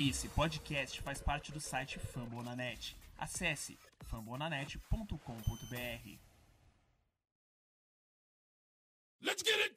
[0.00, 2.96] Esse podcast faz parte do site Fambonanet.
[3.18, 5.18] Acesse fambonanet.com.br.
[9.20, 9.74] Let's get it!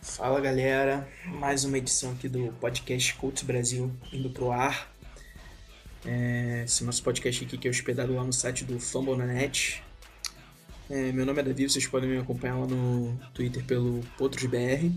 [0.00, 4.94] Fala galera, mais uma edição aqui do podcast Colts Brasil indo pro ar.
[6.06, 9.87] É, esse nosso podcast aqui que é hospedado lá no site do Fambonanet.
[10.90, 14.90] É, meu nome é Davi, vocês podem me acompanhar lá no Twitter pelo PotrosBR.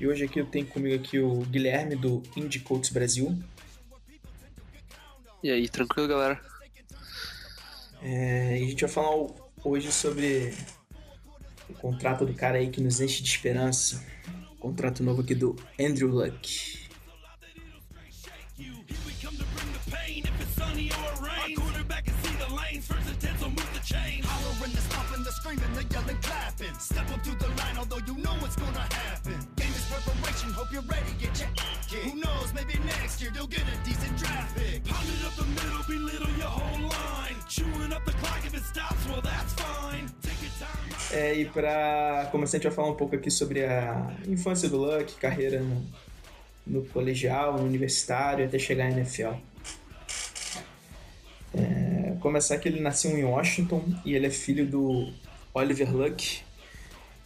[0.00, 3.36] E hoje aqui eu tenho comigo aqui o Guilherme do Indie Colts Brasil.
[5.42, 6.40] E aí, tranquilo, galera?
[8.00, 9.26] É, e a gente vai falar
[9.64, 10.54] hoje sobre
[11.68, 14.06] o contrato do cara aí que nos enche de esperança.
[14.52, 16.78] O contrato novo aqui do Andrew Luck.
[26.60, 26.78] Clapping.
[26.78, 29.38] Step up to the line, although you know what's gonna happen.
[29.56, 32.02] Game is preparation, hope you're ready, get your kick.
[32.04, 34.84] Who knows, maybe next year you'll get a decent draft pick.
[34.84, 37.36] Pound it up the middle, belittle your whole line.
[37.48, 40.06] Chewing up the clock, if it stops, well, that's fine.
[40.22, 40.90] Take your time.
[41.12, 44.76] É, e para começar, a gente vai falar um pouco aqui sobre a infância do
[44.76, 45.84] Luck, carreira no,
[46.66, 49.34] no colegial, no universitário, até chegar à NFL.
[51.52, 55.12] É, começar que ele nasceu em Washington e ele é filho do
[55.52, 56.44] Oliver Luck.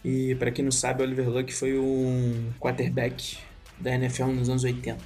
[0.05, 3.39] E para quem não sabe, Oliver Luck foi um quarterback
[3.79, 5.03] da NFL nos anos 80.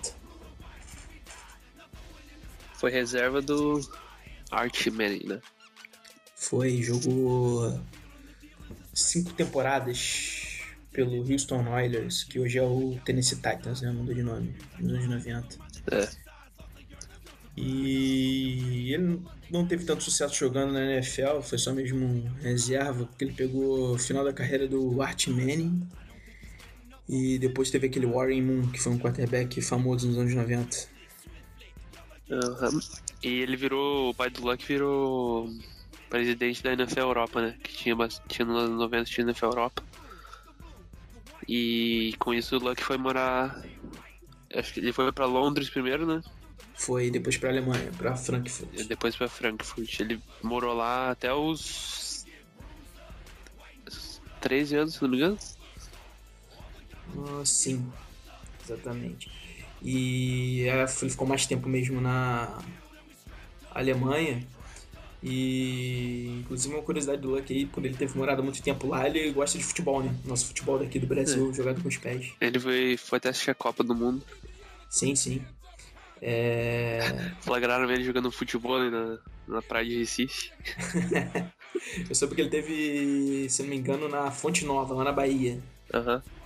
[2.73, 3.79] Foi reserva do
[4.51, 5.39] Art Manning, né?
[6.35, 7.79] Foi, jogou
[8.93, 10.59] cinco temporadas
[10.91, 13.93] pelo Houston Oilers, que hoje é o Tennessee Titans, né?
[13.93, 15.57] Mudou de nome, nos anos 90.
[15.93, 16.28] É.
[17.61, 19.21] E ele
[19.51, 23.99] não teve tanto sucesso jogando na NFL, foi só mesmo reserva, porque ele pegou o
[23.99, 25.85] final da carreira do Art Manning.
[27.09, 30.77] E depois teve aquele Warren Moon, que foi um quarterback famoso nos anos 90.
[32.29, 32.79] Uhum.
[33.21, 35.49] E ele virou, o pai do Luck virou
[36.09, 37.55] presidente da NFL Europa, né?
[37.61, 37.95] Que tinha,
[38.29, 39.83] tinha nos anos 90 tinha NFL Europa.
[41.45, 43.61] E com isso o Luck foi morar.
[44.55, 46.21] Acho que ele foi para Londres primeiro, né?
[46.79, 48.69] Foi depois para Alemanha, para Frankfurt.
[48.87, 49.99] Depois para Frankfurt.
[49.99, 52.25] Ele morou lá até os
[54.39, 55.37] 13 anos, se não me engano.
[57.13, 57.85] Uh, sim,
[58.63, 59.29] exatamente.
[59.81, 62.57] E é, ele ficou mais tempo mesmo na
[63.71, 64.47] Alemanha.
[65.21, 69.31] E inclusive uma curiosidade do Luck aí, por ele ter morado muito tempo lá, ele
[69.31, 70.15] gosta de futebol, né?
[70.23, 71.53] Nosso futebol daqui do Brasil, é.
[71.53, 72.31] jogado com os pés.
[72.39, 74.23] Ele foi, foi até assistir a Copa do Mundo.
[74.89, 75.41] Sim, sim.
[76.21, 76.99] É...
[77.41, 80.51] Flagraram ele jogando futebol na, na praia de Recife.
[82.07, 85.59] eu soube que ele teve, se não me engano, na Fonte Nova, lá na Bahia.
[85.93, 86.15] Aham.
[86.15, 86.39] Uhum.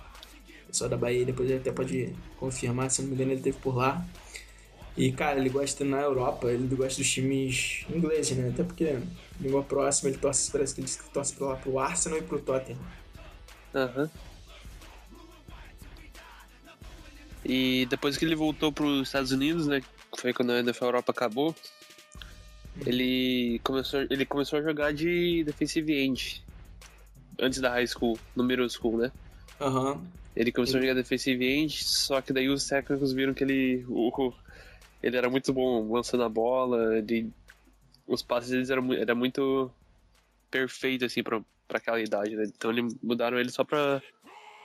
[0.66, 3.76] Pessoal da Bahia, depois ele até pode confirmar, se não me engano, ele teve por
[3.76, 4.04] lá.
[4.96, 8.48] E, cara, ele gosta na Europa, ele gosta dos times ingleses, né?
[8.48, 8.98] Até porque,
[9.40, 12.78] língua próxima, ele torce, parece que ele torce lá pro Arsenal e pro Tottenham.
[13.74, 14.02] Aham.
[14.02, 14.33] Uhum.
[17.44, 19.82] E depois que ele voltou para os Estados Unidos, né?
[20.16, 21.54] Foi quando a NFL Europa acabou.
[22.86, 26.42] Ele começou, ele começou a jogar de defensive end.
[27.38, 29.12] Antes da high school, no middle school, né?
[29.60, 29.92] Aham.
[29.92, 30.06] Uhum.
[30.34, 30.86] Ele começou ele...
[30.86, 33.84] a jogar defensive end, só que daí os técnicos viram que ele.
[33.88, 34.32] O,
[35.02, 37.30] ele era muito bom lançando a bola, ele,
[38.06, 39.70] os passes deles eram, era muito
[40.50, 42.44] perfeito assim para aquela idade, né?
[42.46, 44.02] Então eles mudaram ele só para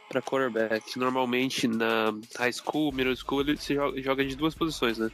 [0.09, 0.97] para quarterback.
[0.97, 5.09] Normalmente na high school, middle school, ele se joga, joga de duas posições, né?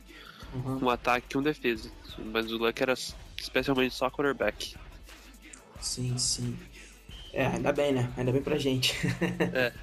[0.54, 0.86] Uhum.
[0.86, 1.92] Um ataque e um defesa.
[2.18, 2.94] Mas o Luck era
[3.38, 4.76] especialmente só quarterback.
[5.82, 6.58] Sim, sim.
[7.34, 8.12] É, ainda bem, né?
[8.18, 8.96] Ainda bem pra gente.
[9.54, 9.74] é.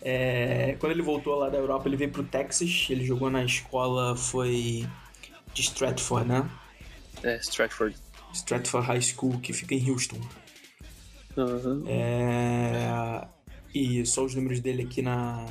[0.00, 0.76] é.
[0.80, 2.86] Quando ele voltou lá da Europa, ele veio pro Texas.
[2.88, 4.88] Ele jogou na escola, foi
[5.52, 6.50] de Stratford, né?
[7.22, 7.94] É, Stratford.
[8.32, 10.20] Stratford High School, que fica em Houston.
[11.36, 11.84] Uhum.
[11.86, 13.28] É
[13.74, 15.46] e só os números dele aqui na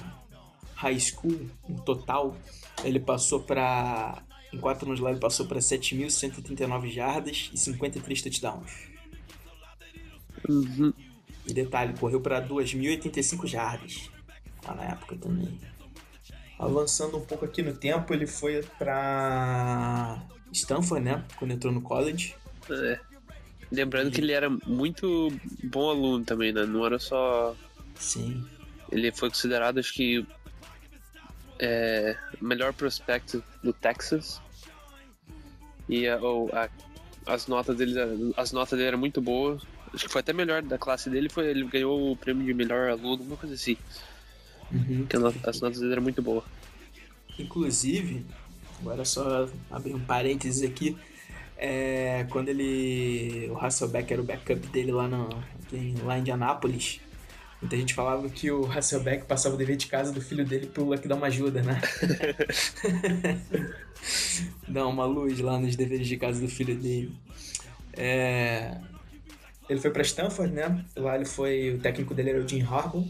[0.75, 2.35] high school, no total,
[2.83, 8.71] ele passou para em quatro anos lá ele passou para 7.139 jardas e 53 touchdowns.
[10.47, 10.91] Uhum.
[11.47, 14.09] E detalhe, correu para 2.085 jardas
[14.65, 15.59] lá na época também.
[16.57, 20.21] Avançando um pouco aqui no tempo, ele foi para
[20.51, 21.25] Stanford, né?
[21.37, 22.35] Quando entrou no college.
[22.69, 22.99] É.
[23.71, 24.11] Lembrando e...
[24.11, 25.31] que ele era muito
[25.63, 26.65] bom aluno também, né?
[26.65, 27.55] Não era só
[27.99, 28.43] Sim.
[28.91, 30.25] Ele foi considerado, acho que,
[31.59, 34.41] é, melhor prospecto do Texas.
[35.87, 36.69] E a, ou, a,
[37.27, 37.93] as notas dele,
[38.35, 39.61] as notas dele eram muito boas.
[39.93, 42.89] Acho que foi até melhor da classe dele, foi ele ganhou o prêmio de melhor
[42.89, 43.77] aluno, uma coisa assim.
[44.71, 45.05] Uhum.
[45.07, 45.17] Porque
[45.47, 46.43] as notas dele eram muito boas.
[47.37, 48.25] Inclusive,
[48.79, 50.97] agora só abrir um parênteses aqui.
[51.57, 53.49] É, quando ele.
[53.51, 55.27] O Hasselbeck era o backup dele lá, no,
[56.05, 57.01] lá em Indianápolis.
[57.61, 60.85] Muita gente falava que o Hasselbeck passava o dever de casa do filho dele pro
[60.85, 61.81] Luck dar uma ajuda, né?
[64.67, 67.15] dar uma luz lá nos deveres de casa do filho dele.
[67.93, 68.77] É,
[69.69, 70.85] ele foi pra Stanford, né?
[70.95, 71.73] Lá ele foi.
[71.75, 73.05] O técnico dele era o Jim Harbaugh.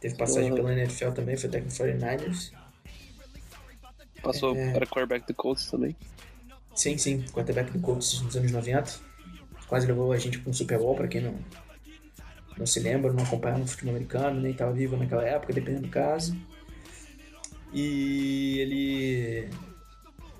[0.00, 0.56] Teve passagem Uhum.
[0.56, 2.52] pela NFL também, foi técnico 49ers.
[4.22, 4.72] Passou É.
[4.72, 5.96] para quarterback do Colts também.
[6.74, 8.94] Sim, sim, quarterback do Colts nos anos 90.
[9.66, 11.34] Quase levou a gente para um Super Bowl, para quem não,
[12.58, 15.88] não se lembra, não acompanhava o futebol americano, nem estava vivo naquela época, dependendo do
[15.88, 16.36] caso.
[17.72, 19.50] E ele,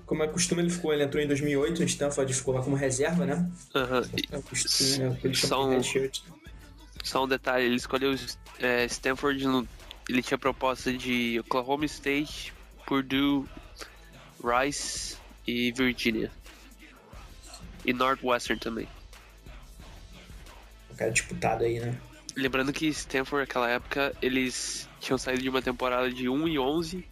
[0.05, 3.25] como é costume, ele ficou, ele entrou em 2008 no Stanford, ficou lá como reserva,
[3.25, 3.49] né?
[4.33, 5.33] O costume, né?
[5.35, 5.81] Só um-.
[7.03, 8.13] Só um detalhe, ele escolheu
[8.59, 9.67] é, Stanford, no-
[10.09, 12.53] ele tinha proposta de Oklahoma State,
[12.85, 13.45] Purdue,
[14.43, 15.15] Rice
[15.47, 16.31] e Virginia.
[17.85, 18.87] E Northwestern também.
[20.91, 21.95] Um cara disputado aí, né?
[22.41, 27.05] Lembrando que Stanford, naquela época, eles tinham saído de uma temporada de 1 e 11.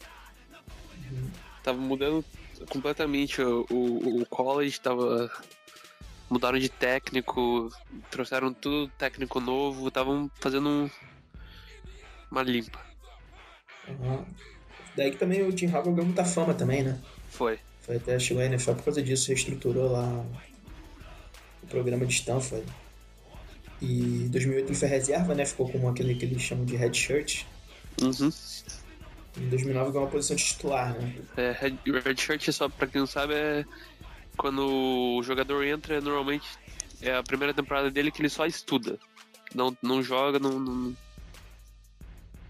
[1.64, 2.24] Tava mudando
[2.70, 5.30] completamente o, o, o college, tava...
[6.30, 7.72] Mudaram de técnico,
[8.12, 10.90] trouxeram tudo técnico novo, estavam fazendo um-
[12.30, 12.86] uma limpa.
[13.88, 14.26] Uhum.
[14.96, 17.00] Daí que também o Jim Harbaugh ganhou muita fama também, né?
[17.30, 17.58] Foi.
[17.82, 20.26] Foi até chegou à NFL por causa disso, reestruturou lá
[21.64, 22.66] o programa de Stanford.
[23.82, 25.46] E em 2008 ele foi reserva, né?
[25.46, 27.44] Ficou como aquele que eles chamam de redshirt.
[28.02, 28.32] Uhum.
[29.38, 31.14] Em 2009 ganhou uma posição de titular, né?
[31.36, 33.66] É, red, red shirt, só pra quem não sabe, é
[34.36, 36.48] quando o jogador entra, normalmente
[37.02, 38.98] é a primeira temporada dele que ele só estuda.
[39.54, 40.96] Não, não joga, não, não-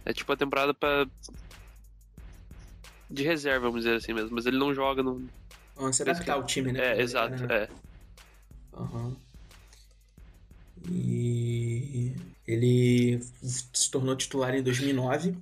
[0.06, 1.06] É tipo a temporada pra.
[3.10, 4.32] de reserva, vamos dizer assim mesmo.
[4.32, 5.22] Mas ele não joga, não.
[5.78, 6.80] Ah, se adaptar ao time, né?
[6.94, 7.70] É, exato, é.
[8.74, 9.16] Aham.
[10.90, 12.14] E
[12.48, 15.36] ele se tornou titular em 2009.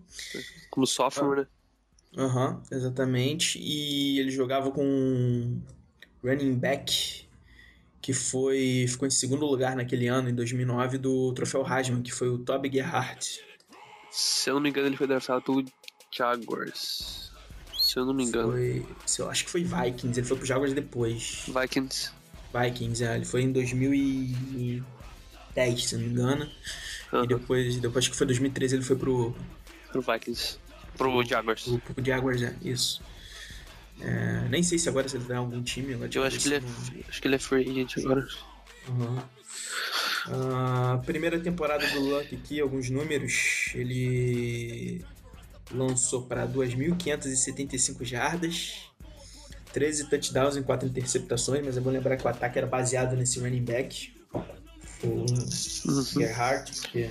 [0.70, 1.48] Como sophomore, né?
[2.18, 3.60] Aham, exatamente.
[3.60, 5.62] E ele jogava com um
[6.24, 7.26] running back
[8.02, 12.30] que foi ficou em segundo lugar naquele ano, em 2009, do troféu Heisman, que foi
[12.30, 13.44] o Toby Gerhardt.
[14.12, 15.66] Se eu não me engano, ele foi draftado pelo
[16.12, 17.32] Jaguars.
[17.80, 18.52] Se eu não me engano.
[18.52, 21.46] Foi, se eu acho que foi Vikings, ele foi pro Jaguars depois.
[21.48, 22.12] Vikings.
[22.54, 23.52] Vikings, é, ele foi em
[25.56, 26.46] 2010, se eu não me engano.
[26.46, 29.36] E Aham, depois, depois que foi 2013, ele foi pro,
[29.92, 30.60] Pro Vikings.
[30.98, 31.64] Pro Jaguars.
[31.64, 33.02] pro, pro Jaguars, é, isso.
[34.02, 35.94] É, nem sei se agora se ele tá em algum time.
[35.94, 36.62] agora Eu acho que ele é,
[37.08, 38.28] acho que ele é free agent agora.
[38.90, 39.20] Uhum.
[40.28, 43.72] Ah, primeira temporada do Luck aqui, alguns números.
[43.74, 45.06] Ele
[45.72, 48.90] lançou para 2.575 jardas,
[49.72, 53.40] 13 touchdowns em 4 interceptações, mas é bom lembrar que o ataque era baseado nesse
[53.40, 54.15] running back,
[55.06, 55.26] o
[55.88, 56.04] Uhum.
[56.04, 57.10] Gerhardt, que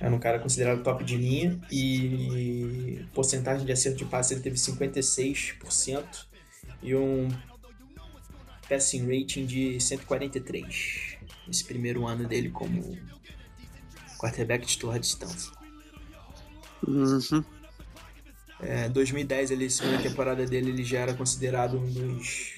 [0.00, 4.56] era um cara considerado top de linha, e porcentagem de acerto de passe ele teve
[4.56, 6.26] 56%
[6.82, 7.28] e um
[8.68, 11.16] passing rating de 143
[11.46, 12.96] nesse primeiro ano dele como
[14.18, 15.58] quarterback titular de Stanford.
[16.86, 17.44] Uhum.
[18.60, 22.54] É, 2010, ele, segunda temporada dele, ele já era considerado um dos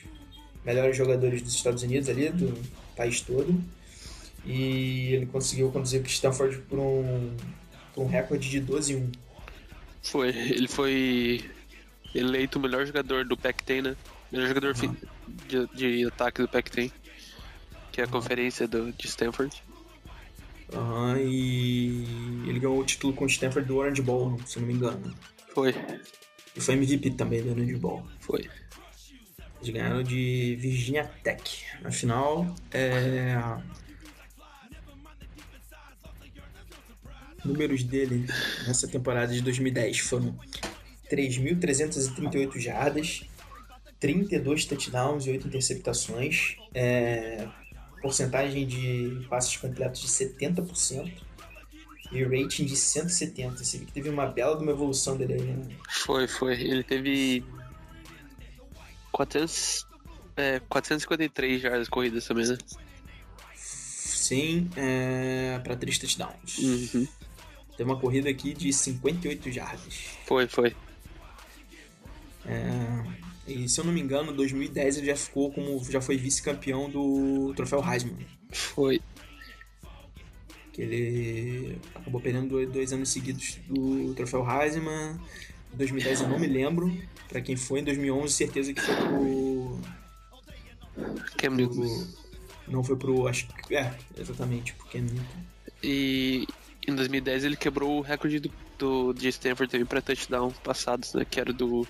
[0.64, 2.58] melhores jogadores dos Estados Unidos ali, do
[2.96, 3.62] país todo.
[4.44, 7.36] E ele conseguiu conduzir o Stanford por um,
[7.94, 9.12] por um recorde de 12-1.
[10.02, 11.50] Foi, ele foi
[12.14, 13.96] eleito o melhor jogador do Pac-10, né?
[14.32, 14.90] Melhor jogador fi-
[15.48, 16.90] de, de ataque do Pac-10,
[17.92, 19.62] que é a conferência do, de Stanford.
[20.72, 22.04] Aham, e
[22.48, 25.14] ele ganhou o título com o Stanford do Orange Bowl, se não me engano.
[25.52, 25.74] Foi,
[26.56, 28.06] E foi MVP também do Orange Bowl.
[28.20, 28.48] foi.
[29.62, 31.64] Eles ganharam de Virginia Tech.
[31.82, 33.34] Na final, é...
[37.44, 38.26] Números dele
[38.66, 40.38] nessa temporada de 2010 foram
[41.10, 43.22] 3.338 jardas,
[43.98, 47.46] 32 touchdowns e 8 interceptações, é...
[48.00, 51.10] porcentagem de passes completos de 70%
[52.12, 53.64] e rating de 170.
[53.64, 55.76] Você vê que teve uma bela de uma evolução dele aí, né?
[55.88, 56.54] Foi, foi.
[56.60, 57.44] Ele teve
[59.12, 59.86] 400,
[60.36, 62.58] é, 453 jardas corridas também, né?
[63.54, 65.60] Sim, é...
[65.62, 66.58] para 3 touchdowns.
[66.58, 67.08] Uhum.
[67.80, 69.94] Teve uma corrida aqui de 58 jardas.
[70.26, 70.76] Foi, foi.
[72.44, 73.04] É,
[73.48, 75.82] E se eu não me engano, em 2010 ele já ficou como.
[75.90, 78.18] já foi vice-campeão do troféu Heisman.
[78.52, 79.00] Foi.
[80.74, 85.18] Que ele acabou perdendo dois, anos seguidos do troféu Heisman.
[85.72, 86.94] Em 2010 eu não me lembro.
[87.30, 89.80] Pra quem foi, em 2011 certeza que foi pro.
[91.38, 91.80] Cam Newton.
[91.80, 92.06] pro
[92.68, 93.26] não foi pro.
[93.26, 93.74] Acho que.
[93.74, 95.50] É, exatamente, pro Cam Newton.
[95.82, 96.46] E
[96.86, 101.24] em 2010 ele quebrou o recorde do, do de Stanford também pra touchdown passados, né?
[101.24, 101.86] Que era do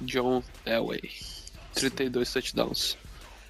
[0.00, 1.10] John Elway.
[1.74, 2.96] 32 touchdowns.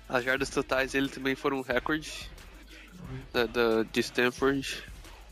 [0.09, 2.31] As jardas totais dele também foram um recorde
[3.33, 4.83] da, da- de Stanford.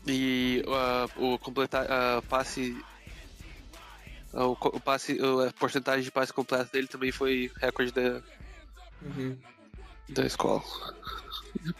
[0.07, 2.75] E ah, o completar a passe.
[4.33, 5.17] ah, O, o passe,
[5.47, 8.21] a porcentagem de passe completo dele também foi recorde da,
[9.01, 9.37] Uhum.
[10.09, 10.63] da escola.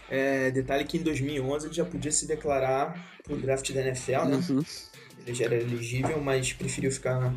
[0.10, 4.44] É, detalhe que em 2011 ele já podia se declarar pro draft da NFL, né?
[4.50, 4.64] Uhum.
[5.26, 7.34] Ele já era elegível, mas preferiu ficar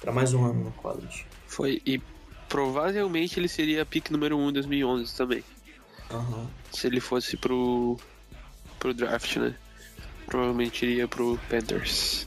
[0.00, 1.26] pra mais um ano no college.
[1.46, 1.80] Foi.
[1.86, 2.00] E
[2.48, 5.44] provavelmente ele seria a pick número 1 em 2011 também.
[6.10, 6.50] Aham.
[6.70, 7.98] Se ele fosse pro,
[8.78, 9.54] pro draft, né?
[10.26, 12.26] Provavelmente iria pro Panthers.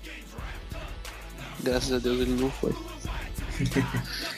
[1.59, 2.73] Graças a Deus ele não foi.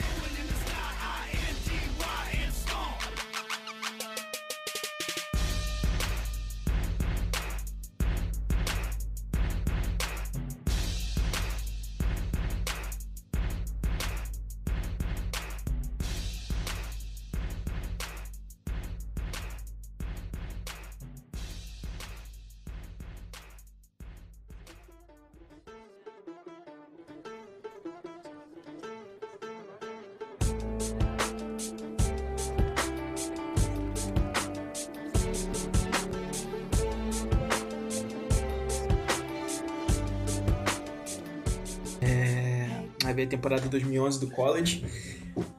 [43.07, 44.83] Aí veio a temporada de 2011 do college.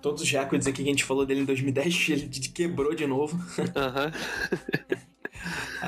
[0.02, 3.38] Todos os recordes aqui que a gente falou dele em 2010, ele quebrou de novo.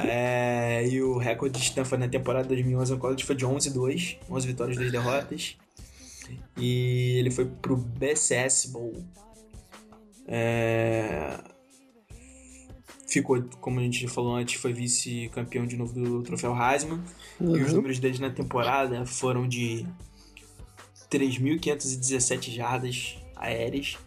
[0.04, 4.18] É, e o recorde de Stanford na temporada de 2011 no college foi de 11-2,
[4.30, 5.56] 11 vitórias, 2 derrotas.
[6.56, 9.04] E ele foi pro BCS Bowl.
[10.26, 11.36] É,
[13.08, 17.00] ficou, como a gente falou antes, foi vice-campeão de novo do troféu Heisman.
[17.40, 17.76] E os Uhum.
[17.76, 19.84] números deles na temporada foram de
[21.10, 23.98] 3.517 jardas aéreas,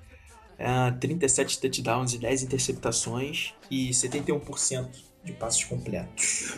[0.58, 4.88] é, 37 touchdowns e 10 interceptações e 71%
[5.24, 6.58] de passos completos.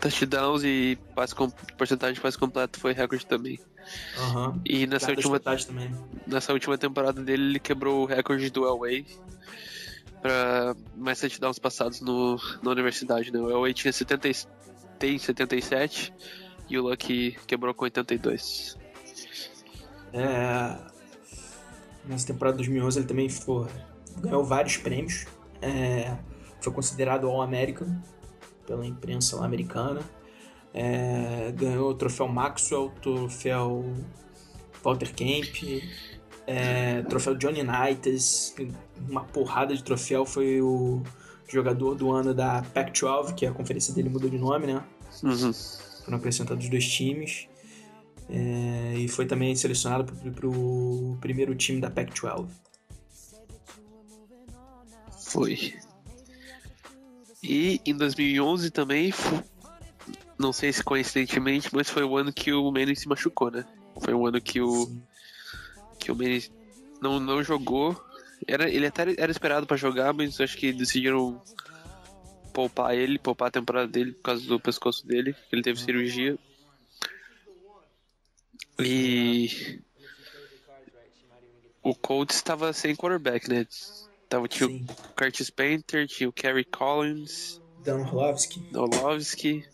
[0.00, 1.48] Touchdowns e passe com...
[1.50, 3.58] porcentagem de passe completo foi recorde também.
[4.18, 4.60] Aham.
[4.64, 5.94] E nessa última, também.
[6.26, 9.06] nessa última temporada dele, ele quebrou o recorde do Elway
[10.20, 13.32] para mais touchdowns passados no, na universidade.
[13.32, 13.38] Né?
[13.38, 14.34] O Elway tinha 70, e-
[14.98, 16.12] tem 77
[16.68, 18.76] e o Lucky quebrou com 82.
[20.16, 20.78] É,
[22.06, 23.66] nessa temporada de 2011 ele também foi,
[24.18, 25.26] ganhou vários prêmios.
[25.60, 26.16] É,
[26.60, 28.00] foi considerado All-American
[28.66, 30.00] pela imprensa lá americana.
[30.72, 33.84] É, ganhou o troféu Maxwell, troféu
[34.82, 35.82] Walter Camp,
[36.46, 38.54] é, troféu Johnny Unitas,
[39.08, 40.24] uma porrada de troféu.
[40.24, 41.02] Foi o
[41.48, 44.82] jogador do ano da Pac-12, que a conferência dele mudou de nome, né?
[45.22, 45.52] Uhum.
[46.04, 47.48] foram acrescentados os dois times.
[48.28, 52.48] É, e foi também selecionado para o primeiro time da Pac-12.
[55.26, 55.74] Foi.
[57.42, 59.12] E em 2011 também,
[60.38, 63.64] não sei se coincidentemente, mas foi o ano que o Manning se machucou, né?
[64.00, 65.02] Foi o ano que o, Sim.
[65.98, 66.42] que o Manning
[67.00, 68.00] não, não jogou.
[68.46, 71.40] Era, ele até era esperado pra jogar, mas acho que decidiram
[72.52, 76.38] poupar ele, poupar a temporada dele por causa do pescoço dele, que ele teve cirurgia.
[78.78, 79.80] E
[81.82, 83.66] o Colts estava sem quarterback, né?
[84.28, 84.84] Tava, tinha Sim.
[84.88, 88.62] o Curtis Painter, tinha o Kerry Collins, Dan Orlovsky.
[88.74, 89.64] Orlovsky.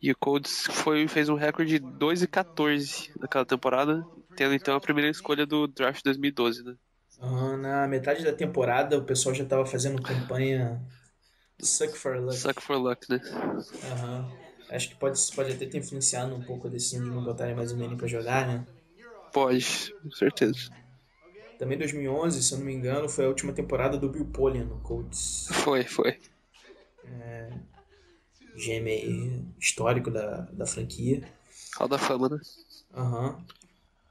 [0.00, 4.74] E o Colts foi, fez um recorde de 2 e 14 naquela temporada, tendo então
[4.74, 6.74] a primeira escolha do draft 2012, né?
[7.20, 10.82] Ah, na metade da temporada o pessoal já estava fazendo campanha
[11.62, 12.36] Suck for Luck.
[12.36, 13.20] Suck for luck, né?
[13.92, 14.51] Aham.
[14.74, 17.72] Acho que pode, pode até ter influenciado um pouco a decisão de não botarem mais
[17.72, 18.66] o Manning para jogar, né?
[19.30, 20.70] Pode, com certeza.
[21.58, 24.80] Também 2011, se eu não me engano, foi a última temporada do Bill Polian no
[24.80, 25.48] Colts.
[25.52, 26.18] Foi, foi.
[28.54, 31.22] GM histórico da, da franquia.
[31.76, 32.40] Hall da fama, né?
[32.94, 33.44] Aham.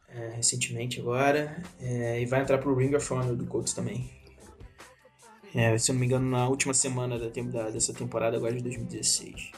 [0.07, 1.61] É, recentemente agora.
[1.79, 4.09] É, e vai entrar pro Ring of Honor do Colts também.
[5.53, 8.61] É, se eu não me engano, na última semana da, da- dessa temporada agora de
[8.61, 9.51] 2016.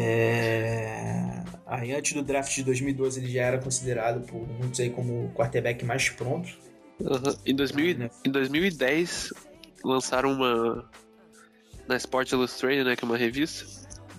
[0.00, 1.42] É...
[1.66, 5.30] Aí antes do draft de 2012 ele já era considerado por muitos aí como o
[5.32, 6.48] quarterback mais pronto.
[7.04, 7.34] Aham.
[7.44, 8.10] Em, 2000, né?
[8.24, 9.32] em 2010
[9.84, 10.88] lançaram uma
[11.86, 13.66] na Sports Illustrated, né, que é uma revista,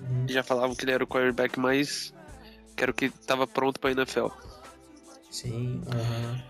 [0.01, 0.25] Uhum.
[0.29, 2.13] e já falavam que ele era o quarterback mais
[2.75, 4.27] que era o que tava pronto pra NFL.
[5.29, 6.41] Sim, aham.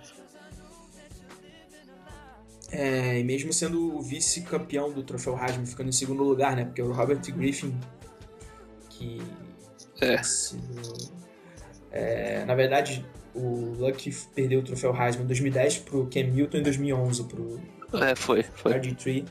[2.72, 6.66] É, e mesmo sendo o vice-campeão do troféu Heisman, ficando em segundo lugar, né?
[6.66, 7.76] Porque o Robert Griffin,
[9.00, 9.22] que
[10.02, 10.22] É.
[11.92, 16.60] é, na verdade, o Luck perdeu o troféu Heisman em 2010 pro Cam Newton e
[16.60, 17.62] em 2011 pro
[17.94, 18.74] É, foi, foi.
[18.74, 19.26] RG3.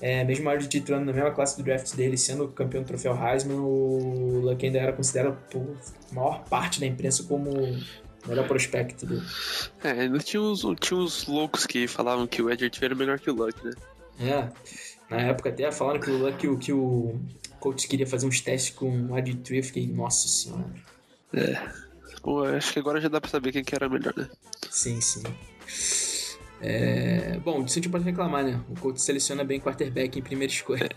[0.00, 3.16] É, mesmo o RG3 entrando na mesma classe do draft dele, sendo campeão do troféu
[3.20, 5.76] Heisman, o Luck ainda era considerado por
[6.12, 9.22] maior parte da imprensa como o melhor prospecto do,
[9.82, 13.30] É, ainda tinha uns, tinha uns loucos que falavam que o Edward era melhor que
[13.30, 13.72] o Luck, né?
[14.20, 14.48] É,
[15.10, 17.18] na época até falaram que o Luck, que o,
[17.58, 20.72] coach queria fazer uns testes com o RG3, eu fiquei, nossa senhora.
[22.22, 24.28] Bom, eu acho que agora já dá pra saber quem que era melhor, né?
[24.70, 25.22] Sim, sim.
[26.60, 28.60] É, bom, disso a gente pode reclamar, né?
[28.68, 30.88] O coach seleciona bem quarterback em primeira escolha.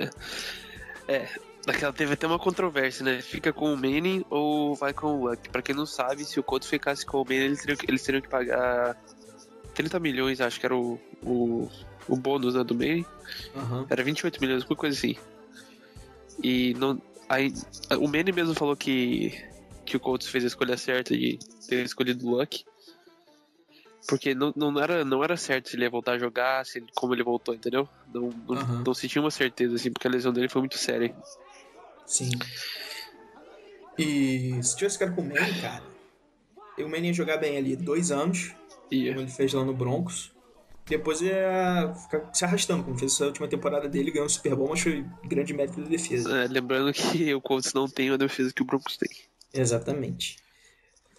[1.66, 3.22] Daquela teve até uma controvérsia, né?
[3.22, 5.50] Fica com o Manning ou vai com o Luck?
[5.50, 8.02] Pra quem não sabe, se o Colts ficasse com o Manning, eles teriam, que- eles
[8.04, 8.96] teriam que pagar
[9.76, 11.70] 30 milhões, acho que era o, o,
[12.08, 13.06] o bônus né, do Manning.
[13.56, 13.86] Aham.
[13.90, 15.16] Era 28 milhões, alguma coisa assim.
[16.44, 17.54] E não, aí,
[18.00, 19.32] o Manning mesmo falou que,
[19.86, 22.64] que o Colts fez a escolha certa de ter escolhido o Luck.
[24.08, 27.14] Porque não, não, era, não era certo se ele ia voltar a jogar, se como
[27.14, 27.88] ele voltou, entendeu?
[28.08, 28.84] Não, não, Aham.
[28.86, 31.16] não se tinha uma certeza, assim, porque a lesão dele foi muito séria.
[32.06, 32.32] Sim.
[33.98, 35.86] E se tivesse ficado com o Manning, cara,
[36.80, 38.56] o Manning ia jogar bem ali dois anos,
[38.90, 40.31] E como ele fez lá no Broncos.
[40.92, 44.68] Depois ia ficar se arrastando, como fez essa última temporada dele, ganhou o Super Bowl,
[44.68, 46.38] mas foi grande mérito da defesa.
[46.38, 49.10] é, lembrando que o Colts não tem a defesa que o Broncos tem.
[49.54, 50.36] Exatamente.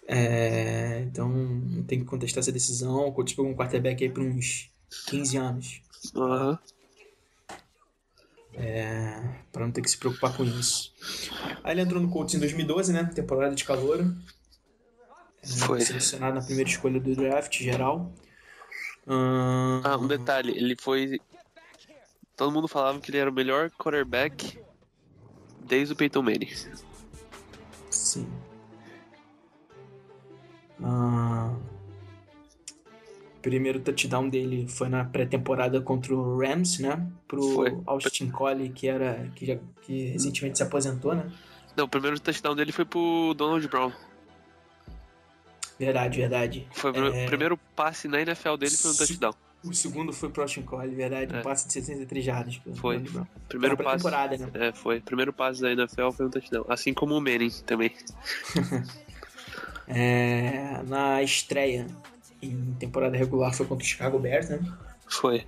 [0.07, 3.07] É, então, não tem que contestar essa decisão.
[3.07, 4.69] O Colts pegou um quarterback aí por uns
[5.07, 5.81] 15 anos.
[6.15, 6.59] Aham.
[8.53, 10.93] É, pra não ter que se preocupar com isso.
[11.63, 13.05] Aí ele entrou no Colts em 2012, né?
[13.05, 14.05] Temporada de calor.
[15.41, 15.81] É, Foi.
[15.81, 18.13] Selecionado na primeira escolha do draft geral.
[19.07, 21.19] Ah, um detalhe, ele foi.
[22.35, 24.59] Todo mundo falava que ele era o melhor quarterback
[25.59, 26.49] desde o Peyton Manning.
[27.89, 28.27] Sim.
[30.83, 31.55] Ah,
[33.43, 37.05] primeiro touchdown dele foi na pré-temporada contra o Rams, né?
[37.27, 37.77] Pro Foi.
[37.85, 41.31] Austin Collie, que era que, já, que recentemente se aposentou, né?
[41.75, 43.91] Não, o primeiro touchdown dele foi pro Donald Brown.
[45.83, 46.67] Verdade, verdade.
[46.71, 47.25] Foi o É.
[47.25, 49.33] primeiro passe na NFL dele foi um touchdown.
[49.63, 51.33] O segundo foi pro Austin Collie, verdade.
[51.33, 51.41] Um É.
[51.41, 52.59] passe de 73 jardas.
[52.75, 52.99] Foi.
[52.99, 53.25] Brown.
[53.47, 54.03] Primeiro passe.
[54.03, 54.67] pré-temporada, né?
[54.67, 54.99] É, foi.
[54.99, 56.65] Primeiro passe da NFL foi um touchdown.
[56.67, 57.91] Assim como o Manning também.
[59.85, 61.85] É, na estreia
[62.41, 64.59] em temporada regular foi contra o Chicago Bears, né?
[65.09, 65.45] Foi.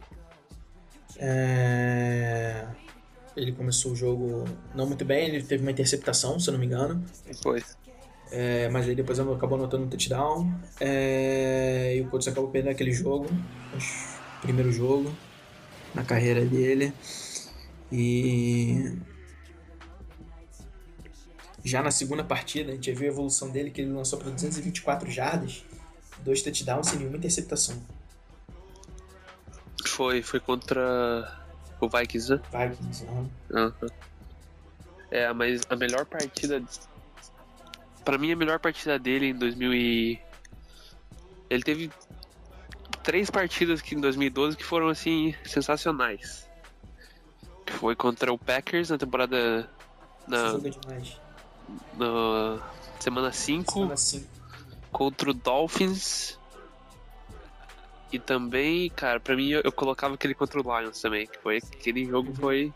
[1.18, 2.66] É,
[3.36, 6.66] Ele começou o jogo não muito bem, ele teve uma interceptação, se eu não me
[6.66, 7.04] engano.
[7.42, 7.64] Foi.
[8.38, 10.54] É, mas aí depois acabou anotando um touchdown.
[10.78, 13.30] É, e o Colts acabou perdendo aquele jogo,
[14.42, 15.16] primeiro jogo
[15.94, 16.94] na carreira dele.
[17.90, 19.00] E
[21.64, 25.10] já na segunda partida, a gente viu a evolução dele, que ele lançou para 224
[25.10, 25.64] jardas,
[26.20, 27.82] dois touchdowns sem nenhuma interceptação.
[29.88, 30.22] Foi.
[30.22, 31.42] Foi contra
[31.80, 32.42] o Vikings, né?
[32.52, 33.30] Vikings, né?
[33.54, 33.88] Aham.
[35.10, 36.62] É, mas a melhor partida.
[38.06, 40.20] Pra mim, a melhor partida dele em 2000 e...
[41.50, 41.92] Ele teve
[43.04, 46.48] três partidas que em 2012 que foram, assim, sensacionais.
[47.66, 49.70] Que foi contra o Packers na temporada...
[50.28, 50.54] Na,
[51.98, 52.60] na
[53.00, 54.28] semana 5 Semana cinco.
[54.92, 56.40] contra o Dolphins.
[58.12, 61.28] E também, cara, pra mim eu, eu colocava aquele contra o Lions também.
[61.28, 62.74] Que foi aquele jogo foi.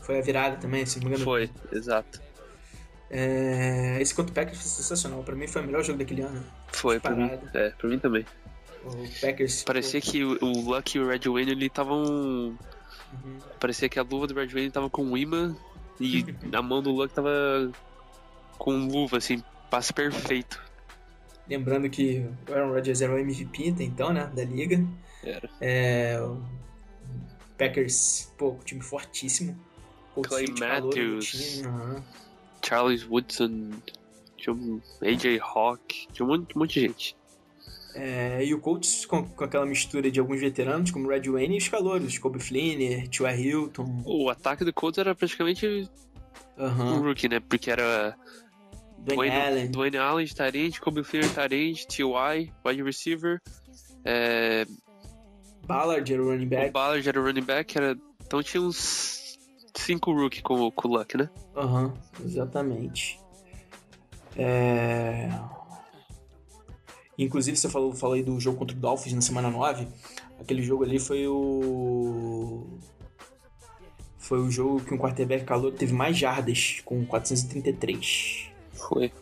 [0.00, 1.24] Foi a virada também, se não me engano.
[1.24, 2.20] Foi, exato.
[3.14, 5.22] É, esse contra o Packers foi sensacional.
[5.22, 6.42] Pra mim foi o melhor jogo daquele ano.
[6.68, 7.30] Foi, pra mim.
[7.52, 8.24] É, pra mim também.
[8.84, 9.62] O Packers.
[9.64, 12.02] Parecia que o, o Luck e o Red Wayne estavam.
[12.02, 13.38] Uhum.
[13.60, 15.54] Parecia que a luva do Red Wayne tava com um imã
[16.00, 17.70] e a mão do Luck tava
[18.56, 20.58] com luva, assim, passe perfeito.
[21.46, 24.30] Lembrando que o Aaron Rodgers era o MVP até então, né?
[24.34, 24.82] Da liga.
[25.22, 25.50] Era.
[25.60, 26.42] É, o
[27.58, 29.54] Packers, pô, time fortíssimo.
[30.22, 31.26] Clay calor no Matthews.
[31.26, 32.04] time, aham.
[32.64, 33.70] Charles Woodson,
[34.36, 37.16] tinha um AJ Hawk, tinha um monte, um monte de gente.
[37.94, 41.56] É, e o Colts com, com aquela mistura de alguns veteranos, como o Red Wayne
[41.56, 43.36] e os calouros, Kobe Fleener, T.Y.
[43.36, 44.02] Hilton.
[44.06, 45.66] O ataque do Colts era praticamente
[46.56, 47.00] um Aham.
[47.00, 47.38] rookie, né?
[47.40, 48.16] Porque era
[48.98, 49.70] Dwayne Allen.
[49.70, 53.42] Dwayne Allen de Tarente, Kobe de Tarente, T.Y., wide receiver.
[54.04, 54.66] É,
[55.66, 56.72] Ballard era o running o back.
[56.72, 57.96] Ballard era running back, era...
[58.24, 59.21] então tinha uns
[59.74, 61.28] cinco rookie com, com o Luck, né?
[61.56, 61.92] Aham,
[62.24, 63.18] exatamente.
[64.36, 65.28] É...
[67.18, 69.86] Inclusive, você falou, aí do jogo contra o Dolphins na semana 9.
[70.40, 72.66] Aquele jogo ali foi o.
[74.18, 78.50] Foi o jogo que um quarterback calor teve mais jardas, com 433.
[78.72, 79.12] Foi.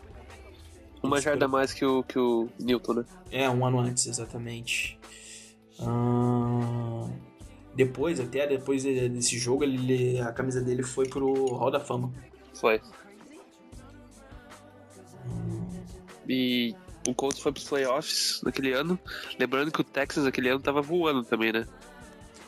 [1.03, 3.05] Uma Isso, jarda a pelo- mais que o, que o Newton, né?
[3.31, 4.99] É, um ano antes, exatamente.
[5.81, 7.11] Ahn,
[7.75, 12.13] Depois, até depois de- desse jogo, ele, a camisa dele foi pro Hall da Fama.
[12.55, 12.81] Foi.
[16.29, 16.75] E
[17.07, 18.99] o Colts foi pros playoffs naquele ano.
[19.39, 21.67] Lembrando que o Texas naquele ano tava voando também, né?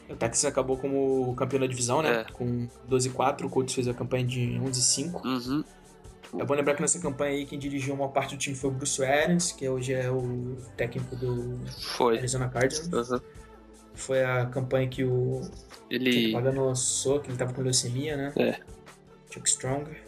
[0.09, 2.21] O Texas acabou como campeão da divisão, né?
[2.29, 2.33] É.
[2.33, 5.25] Com 12-4, o Colts fez a campanha de 11-5.
[5.25, 5.65] Uhum.
[6.39, 8.73] É bom lembrar que nessa campanha aí, quem dirigiu uma parte do time foi o
[8.73, 11.59] Bruce Arians, que hoje é o técnico do
[11.97, 12.19] Foi.
[12.19, 13.11] Arizona Cardinals.
[13.11, 13.21] Uhum.
[13.94, 15.40] Foi a campanha que o
[15.90, 16.33] Ele.
[16.33, 18.33] Pagano lançou, que ele tava com leucemia, né?
[18.37, 18.61] É.
[19.31, 20.02] Chuck Stronger.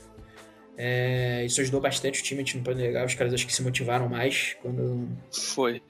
[0.76, 3.06] É, isso ajudou bastante o time, a gente não pode negar.
[3.06, 5.08] Os caras acho que se motivaram mais quando.
[5.32, 5.80] Foi.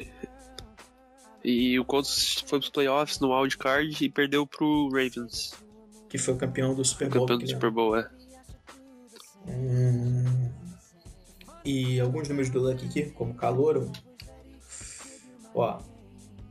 [1.42, 5.52] E o Colts foi pros playoffs no wild card e perdeu pro Ravens.
[6.08, 7.20] que foi o campeão do Super Bowl.
[7.26, 8.08] Campeão do Super Bowl, é.
[9.46, 10.50] Hum,
[11.64, 13.90] E alguns números do Luck aqui, como calouro.
[15.54, 15.80] Ó,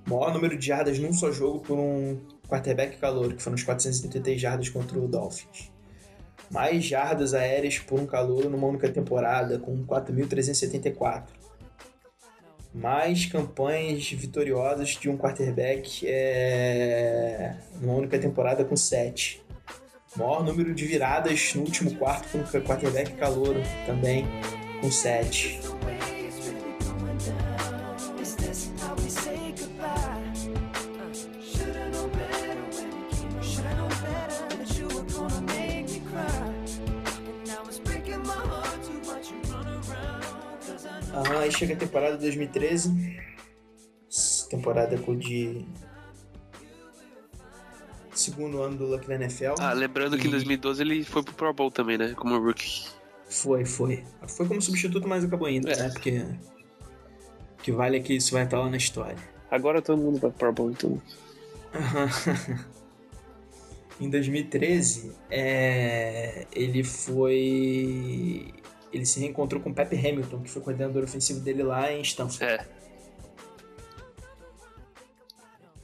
[0.06, 4.40] maior número de jardas num só jogo por um quarterback calouro, que foram os 433
[4.40, 5.72] jardas contra o Dolphins.
[6.52, 11.24] Mais jardas aéreas por um calouro numa única temporada, com 4.374.
[12.74, 17.56] Mais campanhas vitoriosas de um quarterback é...
[17.80, 19.44] numa única temporada, com 7.
[20.16, 24.26] Maior número de viradas no último quarto por um quarterback calouro, também
[24.80, 25.63] com 7.
[41.54, 43.20] Chega a temporada 2013.
[44.50, 45.66] Temporada com de.
[48.14, 49.56] Segundo ano do Luck na NFL.
[49.60, 52.14] Ah, lembrando que em E- 2012 ele foi pro Pro Bowl também, né?
[52.16, 52.84] Como rookie.
[53.28, 54.04] Foi, foi.
[54.28, 55.76] Foi como substituto, mas acabou indo, É.
[55.76, 55.90] né?
[55.90, 56.24] Porque.
[57.58, 59.18] O que vale é que isso vai estar lá na história.
[59.50, 61.02] Agora todo mundo vai pro Pro Bowl, então.
[64.00, 68.54] em 2013, é, ele foi.
[68.94, 72.44] Ele se reencontrou com o Pepe Hamilton, que foi coordenador ofensivo dele lá em Stanford.
[72.44, 72.66] É.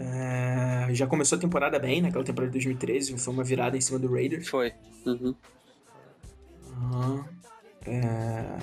[0.02, 4.00] É, já começou a temporada bem, naquela temporada de 2013, foi uma virada em cima
[4.00, 4.48] do Raiders.
[4.48, 4.72] Foi.
[5.06, 5.36] Uhum.
[6.72, 7.26] Aham.
[7.86, 8.58] É,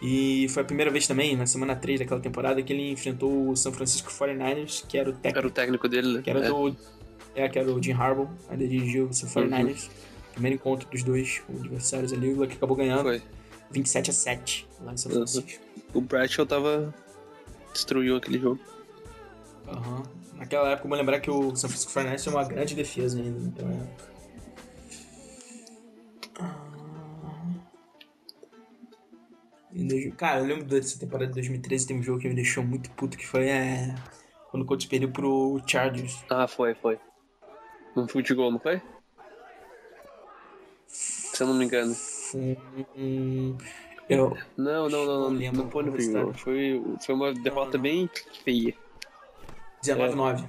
[0.00, 3.56] E foi a primeira vez também, na semana 3 daquela temporada, que ele enfrentou o
[3.56, 6.22] San Francisco 49ers, que era o técnico Era o técnico dele, né?
[6.22, 6.48] que era É.
[6.48, 6.76] do.
[7.34, 9.88] É, que era o Jim Harbaugh, ainda dirigiu o 49ers.
[10.32, 13.22] Primeiro encontro dos dois adversários ali, o Luck acabou ganhando Foi.
[13.70, 15.18] 27 a 7 lá em São Uhum.
[15.18, 15.60] Francisco.
[15.94, 16.94] O Bradshaw tava.
[17.72, 18.60] Destruiu aquele jogo.
[19.68, 20.02] Aham.
[20.36, 23.38] Naquela época, eu vou lembrar que o San Francisco 49ers tinha uma grande defesa ainda
[23.40, 24.12] naquela época.
[26.40, 26.56] Ah.
[30.16, 33.16] Cara, eu lembro dessa temporada de 2013, tem um jogo que me deixou muito puto,
[33.16, 33.94] que foi é...
[34.50, 36.22] quando o Colts perdeu pro Chargers.
[36.28, 36.98] Ah, foi, foi.
[37.96, 38.82] Um fute gol, não foi?
[41.32, 41.96] Se eu não me engano.
[42.34, 43.56] Um...
[44.08, 44.36] Eu...
[44.56, 45.30] Não, não, não, não.
[45.30, 46.34] Não lembro Não foi no.
[46.34, 48.08] Foi, foi uma derrota bem
[48.44, 48.76] feia.
[49.82, 50.44] 19-9.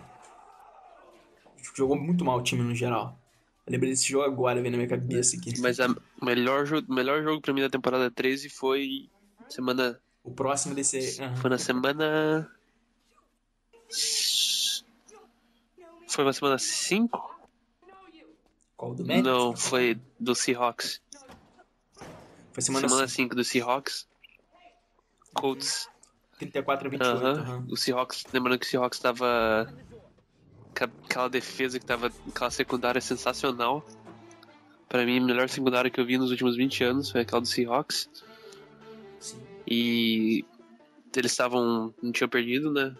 [1.75, 3.17] Jogou muito mal o time no geral.
[3.65, 5.59] Eu lembrei desse jogo agora, vendo na minha cabeça aqui.
[5.59, 9.09] Mas o melhor, jo melhor jogo pra mim da temporada 13 foi
[9.47, 9.99] semana.
[10.21, 11.21] O próximo desse.
[11.21, 11.35] aham.
[11.37, 12.51] Foi na semana.
[16.09, 17.32] Foi na semana 5?
[18.83, 19.23] Qual do Magic?
[19.23, 21.01] Não, foi do Seahawks.
[22.51, 24.07] Foi semana, Semana cinco, 5 do Seahawks.
[25.33, 25.89] Colts.
[26.37, 27.09] 34 a 28.
[27.09, 27.39] Aham.
[27.39, 27.67] aham.
[27.69, 29.73] O Seahawks, lembrando que o Seahawks tava.
[31.05, 32.11] Aquela defesa que tava.
[32.27, 33.85] Aquela secundária sensacional.
[34.89, 37.47] Pra mim, a melhor secundária que eu vi nos últimos 20 anos foi aquela do
[37.47, 38.09] Seahawks.
[39.21, 39.41] Sim.
[39.65, 40.45] E.
[41.15, 41.93] Eles estavam.
[42.01, 42.93] Não tinham perdido, né?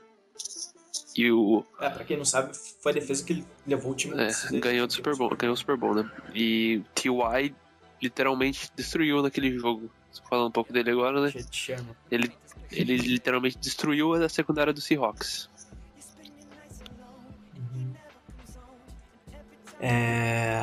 [1.16, 1.64] E o.
[1.80, 4.94] É, pra quem não sabe, foi a defesa que levou o time É, ganhou do
[4.94, 6.10] Super Bowl, ganhou o Super Bowl, né?
[6.34, 7.54] E T.Y.
[8.02, 9.90] literalmente destruiu naquele jogo.
[10.30, 11.34] Falando um pouco dele agora, né?
[12.12, 12.32] Ele,
[12.72, 15.50] ele literalmente destruiu a secundária do Seahawks.
[19.80, 20.62] É...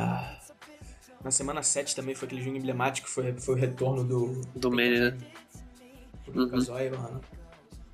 [1.23, 4.41] Na semana 7 também foi aquele jogo emblemático, foi, foi o retorno do.
[4.57, 5.19] Do Manny, né?
[6.27, 7.21] Do Oil, aham.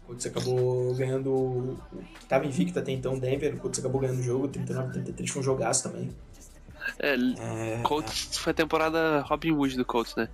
[0.07, 1.31] O Colts acabou ganhando.
[1.35, 1.79] o-
[2.21, 3.55] que Tava invicto até então, Denver.
[3.55, 6.11] O Colts acabou ganhando o jogo, 39-33, foi um jogaço também.
[7.01, 10.29] É, É, Colts foi a temporada Robin Hood do Colts, né?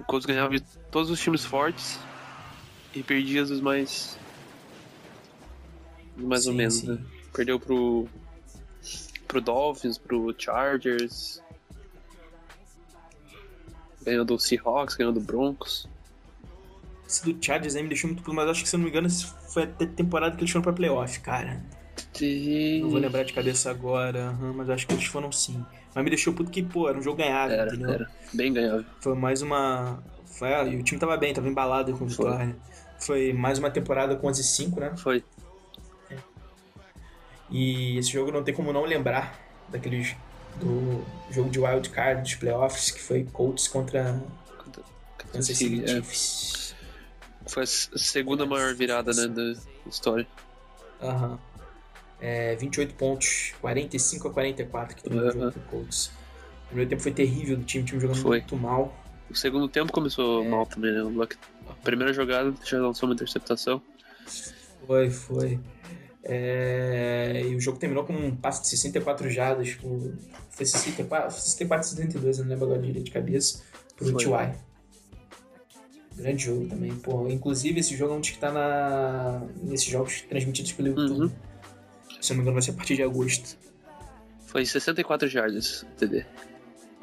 [0.00, 0.60] O Colts ganhava de
[0.90, 1.98] todos os times fortes
[2.92, 4.18] e perdia dos mais.
[6.16, 6.86] mais ou Sim, menos, sim.
[6.88, 6.98] né?
[7.32, 8.08] Perdeu pro.
[9.28, 11.40] pro Dolphins, pro Chargers.
[14.04, 15.88] Ganhou do Seahawks, ganhou do Broncos.
[17.06, 18.90] Esse do Chargers aí me deixou muito puto, mas acho que se eu não me
[18.90, 19.08] engano,
[19.48, 21.62] foi até temporada que eles foram pra playoff, cara.
[22.20, 22.80] E...
[22.82, 25.64] Não vou lembrar de cabeça agora, mas acho que eles foram sim.
[25.94, 27.90] Mas me deixou puto que, pô, era um jogo ganhável, Era, entendeu?
[27.92, 28.10] era.
[28.32, 28.84] Bem ganhável.
[29.00, 30.02] Foi mais uma.
[30.26, 32.56] Foi, ah, e o time tava bem, tava embalado com vitória.
[32.98, 34.96] Foi mais uma temporada com 11 5, né?
[34.96, 35.22] Foi.
[37.50, 39.38] E esse jogo não tem como não lembrar
[39.68, 40.16] daqueles
[40.56, 44.20] do jogo de wild card dos playoffs, que foi Colts contra
[45.32, 46.63] Kansas City É, Chiefs.
[47.46, 49.54] Foi a segunda maior virada, né, da
[49.88, 50.26] história.
[51.02, 51.38] Aham.
[52.20, 56.06] É, 28 pontos, 45 a 44 que terminou o jogo pro Colts.
[56.64, 58.38] O primeiro tempo foi terrível do time, o time jogando Foi.
[58.38, 58.94] muito mal.
[59.30, 60.48] O segundo tempo começou É.
[60.48, 61.00] mal também, né?
[61.68, 63.82] A primeira jogada já lançou uma interceptação.
[64.86, 65.60] Foi, foi.
[66.22, 69.74] É, E o jogo terminou com um passe de 64 jardas.
[69.74, 70.14] Por...
[70.50, 73.62] Foi 64, 64 72, eu não lembro agora direito de cabeça.
[73.96, 74.16] Pro.
[74.16, 74.54] T.Y.
[76.16, 76.94] Grande jogo também.
[76.94, 79.42] Pô, inclusive, esse jogo é um dos que tá na...
[79.62, 81.22] nesses jogos transmitidos pelo YouTube.
[81.24, 81.30] Uhum.
[82.20, 83.56] Se eu não me engano, vai ser a partir de agosto.
[84.46, 86.24] Foi 64 jardas, TD.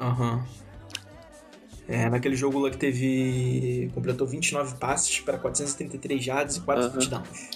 [0.00, 0.44] Aham.
[1.86, 3.90] É, naquele jogo o Luck teve.
[3.94, 6.92] completou 29 passes para 433 jardas e 4 Aham.
[6.92, 7.50] touchdowns.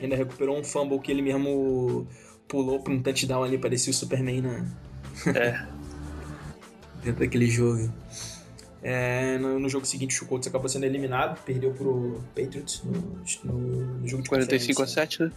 [0.00, 2.06] Ainda recuperou um fumble que ele mesmo
[2.46, 4.66] pulou para um touchdown ali, parecia o Superman na...
[5.34, 5.66] É.
[7.02, 7.92] dentro daquele jogo.
[8.82, 12.92] É, no, no jogo seguinte, o Colts acabou sendo eliminado, perdeu pro Patriots no,
[13.44, 13.60] no,
[13.98, 15.02] no jogo de 45 a conferência.
[15.02, 15.32] 7, né?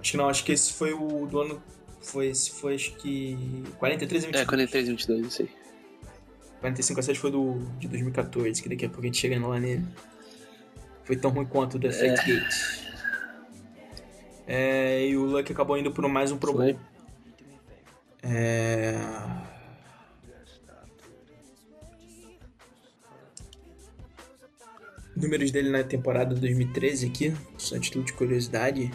[0.00, 1.62] Acho que não, acho que esse foi o do ano.
[2.00, 3.36] Foi, esse foi acho que.
[3.78, 4.42] 43 a 22.
[4.42, 5.50] É, 43 a 22, isso aí.
[6.60, 9.60] 45 a 7 foi do de 2014, que daqui a pouco a gente chega lá
[9.60, 9.84] nele.
[11.04, 12.92] Foi tão ruim quanto o Defectgate.
[14.46, 16.72] É, e o Luck acabou indo por mais um Pro Foi.
[16.72, 16.82] Bowl.
[18.22, 18.94] É...
[25.14, 28.90] Números dele na temporada 2013 aqui, só título de curiosidade.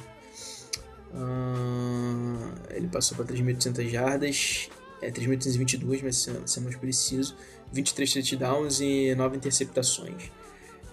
[1.13, 4.69] Ah, ele passou para 3.800 jardas,
[5.01, 7.36] é 3.822, mas se ser mais preciso,
[7.71, 10.32] 23 touchdowns e 9 interceptações.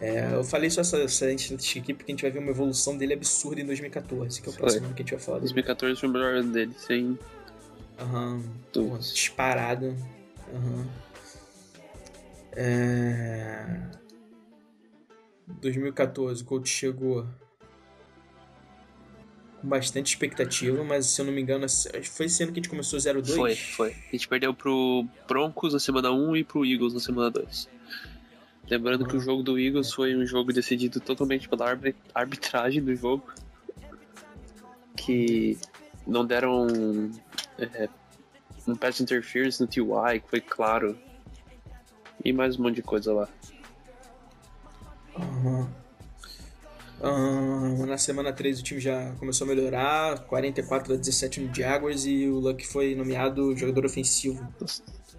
[0.00, 2.96] É, eu falei só essa, essa estatística aqui porque a gente vai ver uma evolução
[2.96, 5.54] dele absurda em 2014, que é o próximo ano que a gente vai falar dele.
[5.54, 7.18] 2014 foi o melhor ano dele, sem
[7.98, 8.42] Aham.
[8.72, 9.96] Pô, disparado.
[10.52, 10.86] Aham.
[12.56, 13.66] É...
[15.46, 17.26] 2014, o Colts chegou
[19.60, 21.66] com bastante expectativa, mas se eu não me engano,
[22.04, 23.34] foi esse ano que a gente começou 0-2?
[23.34, 23.90] Foi, foi.
[23.90, 27.68] A gente perdeu pro Broncos na semana 1 e pro Eagles na semana 2.
[28.70, 32.94] Lembrando que o jogo do Eagles foi um jogo decidido totalmente pela arbi- arbitragem do
[32.94, 33.30] jogo.
[34.96, 35.58] Que
[36.06, 36.66] não deram
[37.58, 37.88] é,
[38.66, 40.98] um pass interference no TY, que foi claro.
[42.24, 43.28] E mais um monte de coisa lá.
[45.16, 45.68] Aham.
[47.02, 52.06] Ahn, na semana 3 o time já começou a melhorar, 44 a 17 no Jaguars
[52.06, 54.46] e o Luck foi nomeado jogador ofensivo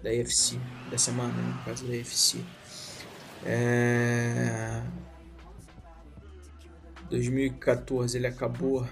[0.02, 0.58] da AFC,
[0.90, 2.38] da semana, né, no caso da AFC.
[3.44, 4.82] É...
[7.08, 8.86] 2014 ele acabou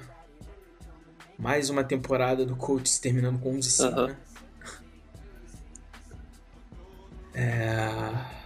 [1.37, 4.07] mais uma temporada do Colts terminando com 11 5, Aham.
[4.07, 4.17] né?
[7.35, 8.44] É...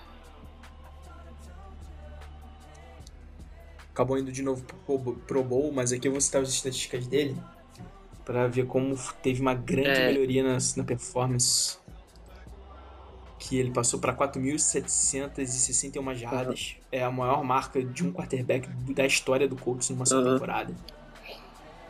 [3.98, 7.36] Acabou indo de novo pro Pro- Bowl, mas aqui eu vou citar as estatísticas dele
[8.24, 10.06] pra ver como teve uma grande É.
[10.06, 11.78] melhoria na, na performance.
[13.40, 16.76] Que ele passou para 4.761 jardas.
[16.92, 20.34] É a maior marca de um quarterback da história do Colts numa só Aham.
[20.34, 20.72] temporada.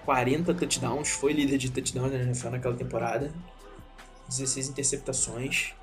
[0.07, 3.31] 40 touchdowns, foi líder de touchdowns na NFL naquela temporada.
[4.31, 5.75] 16 interceptações.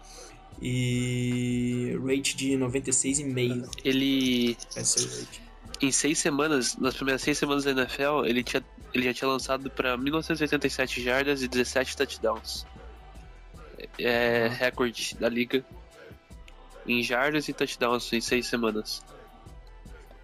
[0.60, 3.70] E rate de 96,5.
[3.84, 5.45] Ele, Esse é o rate.
[5.82, 9.70] Em seis semanas, nas primeiras seis semanas da NFL, ele, tinha, ele já tinha lançado
[9.70, 12.66] para 1987 jardas e 17 touchdowns.
[14.00, 15.66] É recorde da liga
[16.88, 19.04] em jardas e touchdowns em seis semanas.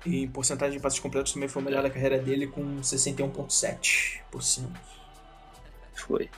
[0.06, 4.68] E em porcentagem de passes completos também foi o melhor da carreira dele com 61,7%.
[5.94, 6.30] Foi.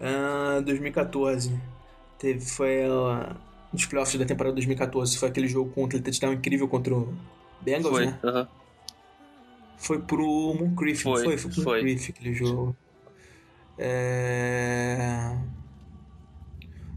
[0.00, 1.60] Ah, 2014.
[2.18, 3.34] Teve, foi uh,
[3.72, 5.18] nos playoffs da temporada 2014.
[5.18, 7.14] Foi aquele jogo com aquele touchdown incrível contra o
[7.62, 8.06] Bengals, Foi.
[8.06, 8.18] né?
[8.24, 8.48] aham.
[9.76, 11.38] Foi pro Moncrief, Foi, foi?
[11.38, 11.78] Foi pro foi.
[11.78, 12.76] Moncrief aquele jogo.
[13.78, 15.38] É...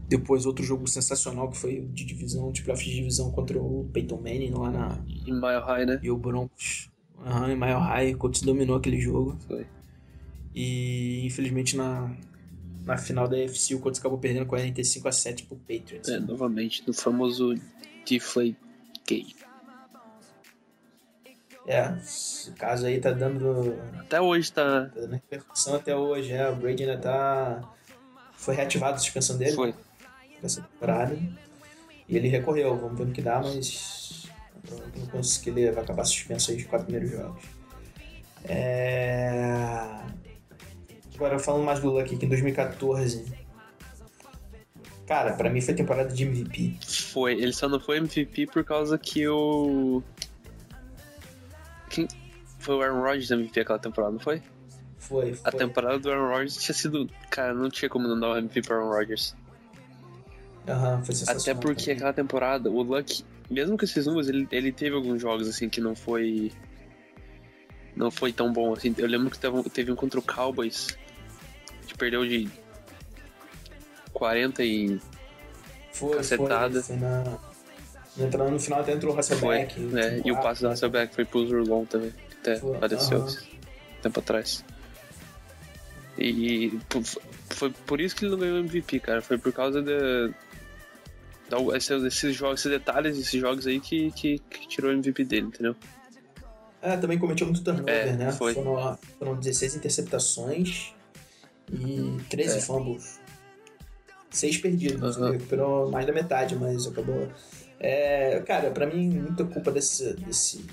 [0.06, 4.18] Depois outro jogo sensacional que foi de divisão, de playoffs de divisão contra o Peyton
[4.18, 5.04] Manning lá na...
[5.26, 6.00] Em Mile High, né?
[6.02, 6.90] E o Broncos.
[7.24, 9.36] Aham, em Mile High, o Colts dominou aquele jogo.
[9.48, 9.66] Foi.
[10.54, 12.14] E infelizmente na,
[12.84, 16.08] na final da AFC o Colts acabou perdendo 45 a 7 pro Patriots.
[16.08, 17.54] É, novamente, no famoso
[18.06, 18.56] Deflate
[19.08, 19.43] Gate.
[21.66, 24.82] É, esse caso aí tá dando, Até hoje tá.
[24.82, 26.32] tá dando repercussão até hoje.
[26.32, 27.60] É, o Brady ainda tá.
[28.34, 29.74] Foi reativado a suspensão dele Foi.
[30.42, 31.16] essa temporada.
[32.06, 34.28] E ele recorreu, vamos ver no que dá, mas.
[34.62, 37.42] provavelmente Não consigo que ele vai acabar suspenso aí os quatro primeiros jogos.
[38.44, 40.04] É...
[41.14, 43.24] Agora falando mais do Luck aqui em 2014.
[45.06, 46.78] Cara, pra mim foi temporada de MVP.
[47.12, 47.34] Foi.
[47.34, 50.02] Ele só não foi MVP por causa que o.
[50.13, 50.13] Quem.
[52.64, 54.42] Foi o Aaron Rodgers MVP aquela temporada, não foi?
[54.98, 55.58] Foi, A foi.
[55.60, 57.08] temporada do Aaron Rodgers tinha sido.
[57.30, 59.36] Cara, não tinha como não dar o MVP pro Aaron Rodgers.
[60.66, 61.60] Aham, foi Até sensacional.
[61.62, 61.96] porque também.
[61.96, 65.78] aquela temporada, o Luck, mesmo com esses números, ele, ele teve alguns jogos assim que
[65.80, 66.50] não foi.
[67.94, 68.94] Não foi tão bom assim.
[68.96, 70.96] Eu lembro que teve, um- teve um contra o Cowboys,
[71.86, 72.48] que perdeu de
[74.12, 74.98] 40 e.
[75.92, 76.82] foi, cacetada.
[76.82, 77.38] Foi, foi na...
[78.16, 79.34] Entrando no final até entrou o Foi.
[79.60, 79.80] Hasselbeck.
[79.80, 80.22] né?
[80.24, 82.12] E o passe do Hasselbeck foi pro Zurlon também,
[82.50, 83.38] até faleceu esse
[84.02, 84.64] tempo atrás.
[86.18, 86.78] E
[87.50, 89.20] foi por isso que ele não ganhou MVP, cara.
[89.22, 90.30] Foi por causa da
[91.74, 95.46] esses, esses jogos, esses detalhes desses jogos aí que, que, que tirou o MVP dele,
[95.48, 95.76] entendeu?
[96.82, 98.32] É, também cometeu muito turnover, É, né?
[98.32, 98.54] foi.
[98.54, 100.92] Foram, foram 16 interceptações
[101.72, 102.60] e 13 É.
[102.60, 103.20] fumbles.
[104.30, 105.16] Seis perdidos.
[105.16, 105.28] Aham.
[105.28, 107.28] Ele recuperou mais da metade, mas acabou.
[107.80, 110.64] É, cara, pra mim, muita culpa desse, desse,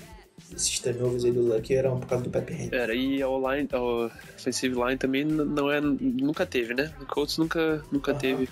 [0.52, 2.68] desses turnovers aí do Luck eram por causa do Pepe Henry.
[2.74, 6.92] Era, e a online, a offensive line também não é, nunca teve, né?
[7.00, 8.48] O Colts nunca, nunca teve.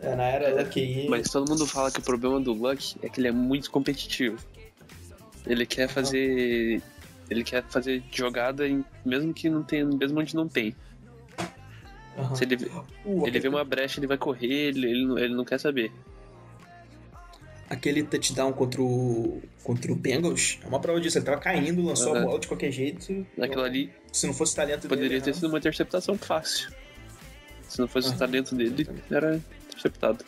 [0.00, 1.08] É, na era É, Luck aí.
[1.08, 4.38] Mas todo mundo fala que o problema do Luck é que ele é muito competitivo.
[5.46, 6.82] Ele quer fazer.
[7.30, 9.84] Ele quer fazer jogada em, mesmo que não tenha.
[9.84, 10.74] Mesmo onde não tem.
[12.16, 12.34] aham.
[12.34, 12.70] Se ele, vê-
[13.04, 15.90] Uh, ele vê uma brecha, ele vai correr, ele, ele, ele não quer saber.
[17.70, 21.18] Aquele touchdown contra o, contra o Bengals é uma prova disso.
[21.18, 22.26] Ele tava caindo, lançou a Aham.
[22.26, 23.26] bola de qualquer jeito.
[23.40, 25.20] Aquilo ali Se não fosse o talento poderia dele.
[25.20, 25.34] ter né?
[25.34, 26.70] sido uma interceptação fácil.
[27.68, 28.18] Se não fosse o Aham.
[28.18, 30.24] talento dele, era interceptado.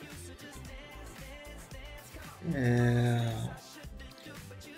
[2.55, 3.61] É...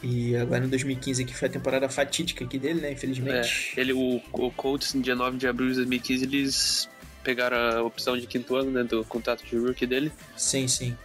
[0.02, 2.88] E agora em 2015 que foi a temporada fatídica aqui dele, né?
[2.88, 3.72] É, Infelizmente.
[3.76, 6.88] ele, o, o Colts, no dia 9 de abril de 2015, eles
[7.22, 10.10] pegaram a opção de quinto ano, né, do contrato de rookie dele.
[10.36, 10.96] Sim, sim.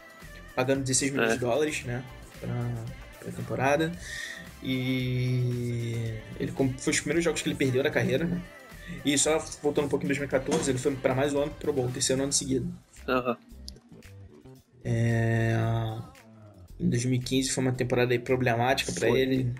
[0.57, 1.33] Pagando 16 milhões É.
[1.35, 2.03] de dólares, né?
[2.41, 2.49] Pra,
[3.19, 3.91] pra temporada.
[4.63, 8.41] E ele foi os primeiros jogos que ele perdeu na carreira, né?
[9.05, 11.89] E só voltando um pouco em 2014, ele foi pra mais um ano pro Bowl,
[11.91, 12.67] terceiro ano seguido.
[13.07, 13.37] Aham.
[14.83, 15.55] É...
[16.79, 19.19] Em 2015 foi uma temporada problemática pra Foi.
[19.19, 19.53] ele.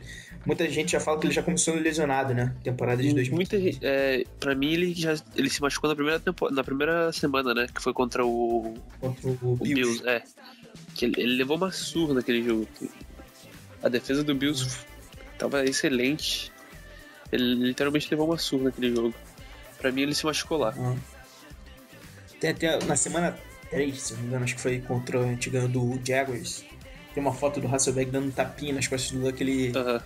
[0.45, 2.55] Muita gente já fala que ele já começou lesionado, né?
[2.63, 3.31] Temporada de 2015.
[3.35, 7.11] Muita gente, é, pra mim, ele já ele se machucou na primeira, tempo, na primeira
[7.11, 7.67] semana, né?
[7.73, 10.01] Que foi contra o, Contra o o Bills.
[10.01, 10.07] Bills.
[10.07, 10.23] É.
[10.97, 12.67] Que ele, ele levou uma surra naquele jogo.
[13.83, 14.79] A defesa do Bills
[15.37, 16.51] tava excelente.
[17.31, 19.13] Ele literalmente levou uma surra naquele jogo.
[19.77, 20.73] Pra mim, ele se machucou lá.
[20.77, 20.95] Ah.
[22.39, 23.37] Tem até na semana
[23.69, 26.63] 3, se não me engano, acho que foi contra a gente ganhou do Jaguars.
[27.13, 30.01] Tem uma foto do Hasselbeck dando um tapinha nas costas do Luck, ele, Aham.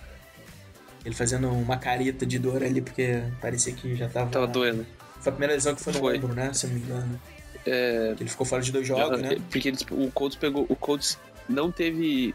[1.04, 4.30] ele fazendo uma careta de dor ali, porque parecia que já tava.
[4.30, 4.86] Tava doendo.
[5.20, 6.16] Foi a primeira lesão que foi no Foi.
[6.16, 6.52] ombro, né?
[6.52, 7.20] Se não me engano.
[7.66, 9.36] É, ele ficou fora de dois jogos, né?
[9.50, 10.66] Porque eles- o Colts pegou.
[10.68, 12.34] O Colts não teve.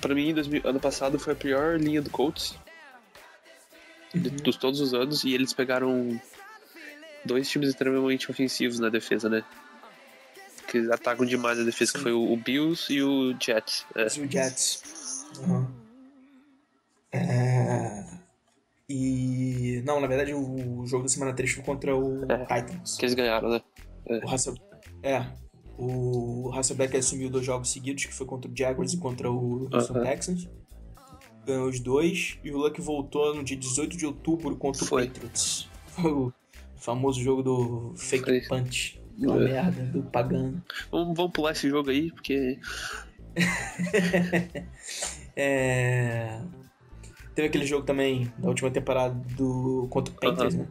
[0.00, 2.54] Pra mim, em 2000 ano passado foi a pior linha do Colts.
[4.14, 5.24] De, dos todos os anos.
[5.24, 6.20] E eles pegaram
[7.24, 9.42] dois times extremamente ofensivos na defesa, né?
[10.68, 13.84] Que atacam demais a defesa, que foi o, o Bills e o Jets.
[13.96, 14.06] É.
[14.16, 15.26] E o Jets.
[15.42, 15.68] Aham.
[17.12, 18.04] É...
[18.88, 19.82] E.
[19.84, 22.38] Não, na verdade o jogo da semana 3 foi contra o É.
[22.62, 22.96] Titans.
[22.96, 23.60] Que eles ganharam, né?
[24.08, 24.54] O Hassel...
[25.02, 25.26] É.
[25.76, 29.94] O Hasselbeck assumiu dois jogos seguidos, que foi contra o Jaguars e contra o Houston
[29.94, 30.04] Aham.
[30.04, 30.48] Texans.
[31.46, 32.38] Ganhou os dois.
[32.42, 35.04] E o Luck voltou no dia 18 de outubro contra Foi.
[35.04, 35.68] o Patriots.
[35.86, 36.32] Foi o
[36.76, 38.40] famoso jogo do fake Foi.
[38.48, 39.00] punch.
[39.20, 39.26] É.
[39.26, 40.62] merda do pagano.
[40.90, 42.58] Vamos, vamos pular esse jogo aí, porque.
[45.40, 46.40] É...
[47.32, 50.64] Teve aquele jogo também da última temporada do contra o Panthers, Aham.
[50.64, 50.68] né?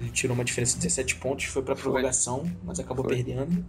[0.00, 1.82] Ele tirou uma diferença de 17 pontos, foi pra Foi.
[1.82, 3.16] prorrogação, mas acabou Foi.
[3.16, 3.64] perdendo.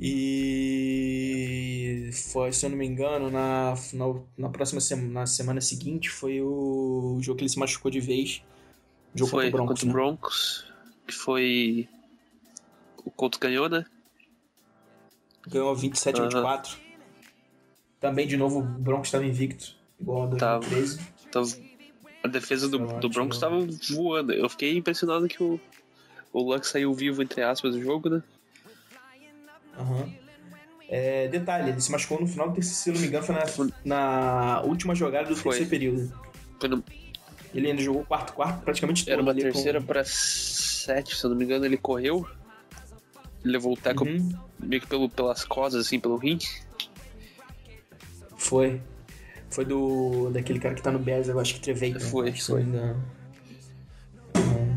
[0.00, 4.04] E foi, se eu não me engano, na, na,
[4.36, 8.42] na próxima semana, na semana seguinte foi o jogo que ele se machucou de vez.
[9.14, 9.92] O jogo Foi contra o Broncos, contra o né?
[9.92, 10.66] Broncos,
[11.06, 11.88] que foi.
[13.04, 13.84] O Colts ganhou, né?
[15.46, 16.28] Ganhou 27 a Aham.
[16.30, 16.78] 24.
[18.00, 20.66] Também, de novo, o Broncos estava invicto, igual a Tava.
[20.66, 21.73] 2013.
[22.24, 23.56] A defesa do, do Broncos tava
[23.90, 24.32] voando.
[24.32, 25.60] Eu fiquei impressionado que o,
[26.32, 28.22] o Luck saiu vivo, entre aspas, do jogo, né?
[29.78, 30.10] Aham.
[30.88, 34.56] É, detalhe, ele se machucou no final do terceiro, se não me engano, foi na,
[34.56, 35.50] na última jogada do Foi.
[35.58, 36.12] terceiro período.
[36.68, 36.84] No-
[37.54, 39.12] Ele ainda jogou o quarto quarto praticamente todo.
[39.12, 42.26] era uma ali com- terceira pra sete, se eu não me engano, ele correu.
[43.42, 46.38] Levou o tackle Uhum, meio que pelo, pelas costas, assim, pelo rim.
[48.36, 48.80] foi.
[49.54, 50.30] Foi do.
[50.32, 51.94] daquele cara que tá no Bears, eu acho que Trevei.
[51.94, 52.96] Foi, se eu não.
[54.36, 54.76] Uhum.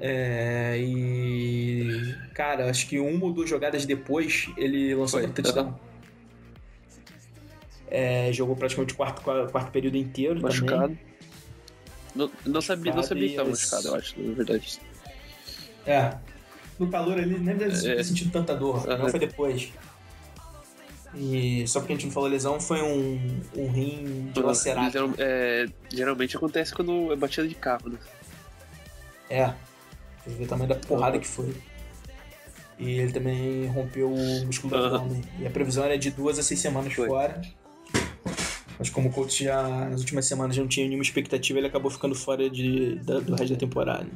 [0.00, 2.14] É, e.
[2.34, 5.74] Cara, acho que uma ou duas jogadas depois ele lançou Foi, pra touchdown.
[7.90, 10.50] É, jogou praticamente o quarto, quarto período inteiro também.
[10.60, 10.98] Machucado.
[12.14, 14.80] Não, não sabia, não sabia que tava machucado, eu acho, na verdade.
[15.84, 16.16] É.
[16.78, 18.02] No calor ali, nem deve ter É.
[18.04, 18.86] sentido tanta dor.
[18.86, 19.08] Não Aham.
[19.08, 19.72] foi depois.
[21.16, 24.90] E só porque a gente não falou lesão, foi um, um rim dilacerado.
[24.90, 27.98] Geral- é, geralmente acontece quando é batida de carro, né?
[29.30, 29.54] É.
[30.26, 31.54] Você vê o tamanho da porrada que foi.
[32.78, 34.96] E ele também rompeu o músculo do Aham.
[34.96, 35.22] abdômen.
[35.38, 37.06] E a previsão era de duas a seis semanas Foi.
[37.06, 37.40] fora.
[38.76, 41.90] Mas como o coach já nas últimas semanas já não tinha nenhuma expectativa, ele acabou
[41.90, 44.06] ficando fora de, da- do resto da temporada.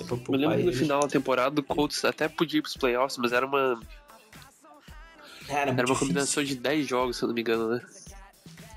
[0.00, 3.30] Eu lembro que no final da temporada o Colts até podia ir pros playoffs, mas
[3.32, 3.78] era uma,
[5.52, 6.62] Era, era uma combinação difícil.
[6.62, 7.80] de 10 jogos, se eu não me engano, né?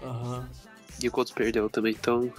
[0.04, 0.50] Aham.
[1.02, 2.32] E o Colts perdeu também, então.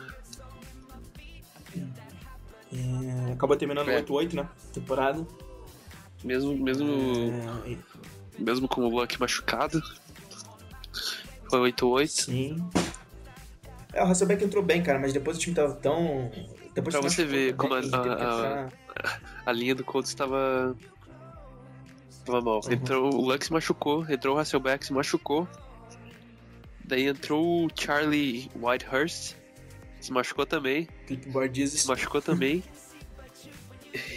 [2.72, 3.96] É, acabou terminando É.
[4.02, 4.48] 8-8, né?
[4.72, 5.26] Temporada.
[6.24, 6.86] Mesmo, mesmo,
[7.66, 7.76] É,
[8.38, 9.80] mesmo com o Luck machucado.
[11.48, 12.06] Foi 8-8.
[12.24, 12.70] sim.
[13.92, 16.30] É, o Hasselbeck entrou bem, cara, mas depois o time tava tão.
[16.74, 18.72] Depois Pra você machucou ver como a- a- entrar-
[19.46, 20.76] A linha do Colts estava.
[22.26, 22.60] Tava mal.
[22.64, 22.72] Uhum.
[22.72, 25.48] Entrou, o se machucou, entrou o Hasselbeck, se machucou.
[26.84, 29.34] Daí entrou o Charlie Whitehurst,
[30.00, 30.88] se machucou também.
[31.80, 32.62] Se machucou também.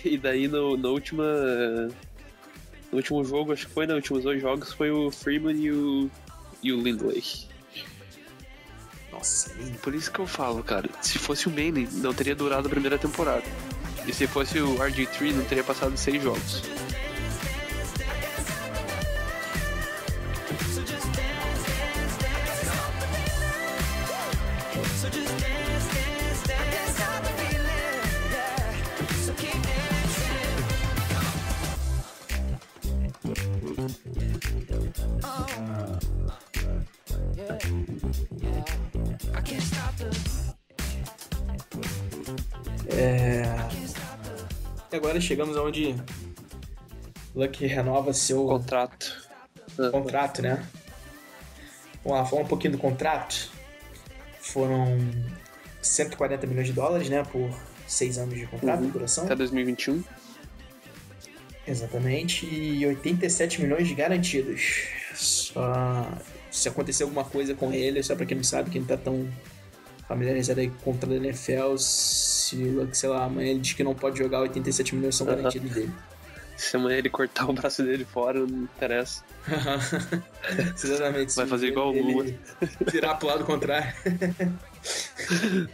[0.03, 1.24] E daí no, na última.
[2.91, 6.12] No último jogo, acho que foi, nos últimos dois jogos, foi o Freeman e o.
[6.62, 7.24] e o Lindley.
[9.10, 9.78] Nossa, lindo.
[9.80, 12.97] Por isso que eu falo, cara, se fosse o Manning, não teria durado a primeira
[12.97, 13.43] temporada.
[14.05, 16.62] E se fosse o RG3, não teria passado seis jogos.
[45.30, 45.95] Chegamos aonde
[47.36, 49.30] Luck renova seu Contrato.
[49.91, 50.65] Contrato, né?
[52.03, 53.51] Vamos lá, falar um pouquinho do contrato.
[54.41, 54.97] Foram
[55.84, 57.23] 140 milhões de dólares, né?
[57.23, 57.47] Por
[57.88, 58.89] seis anos de contrato, Uhum.
[58.89, 59.25] duração.
[59.25, 60.03] Até 2021.
[61.67, 62.47] Exatamente.
[62.47, 64.88] E 87 milhões garantidos.
[65.13, 66.07] Só
[66.49, 69.30] se acontecer alguma coisa com ele, só pra quem não sabe, quem não tá tão
[70.07, 71.77] familiarizado aí com o contrato da NFL,
[72.49, 75.91] se, sei lá, amanhã ele diz que não pode jogar, 87 milhões são garantidos dele.
[76.57, 79.23] Se amanhã ele cortar o braço dele fora, não interessa.
[80.75, 81.33] Exatamente.
[81.33, 82.25] Vai fazer igual o ele Lula.
[82.91, 83.93] Virar pro lado contrário.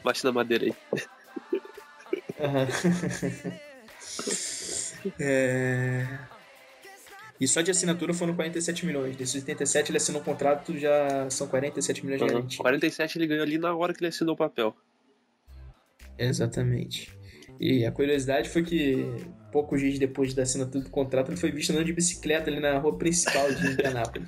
[0.03, 0.75] Bate na madeira aí.
[2.39, 2.67] Aham.
[5.19, 6.07] É...
[7.39, 9.15] E só de assinatura foram 47 milhões.
[9.15, 12.33] Desses 87 ele assinou um contrato, já são 47 milhões de Uhum.
[12.33, 12.57] garantia.
[12.59, 14.75] 47 ele ganhou ali na hora que ele assinou o papel.
[16.17, 17.11] Exatamente.
[17.59, 19.05] E a curiosidade foi que
[19.51, 22.77] poucos dias depois da assinatura do contrato ele foi visto andando de bicicleta ali na
[22.77, 24.27] rua principal de Indianápolis.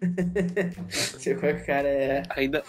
[1.20, 2.22] Que o cara é.
[2.30, 2.62] Ainda,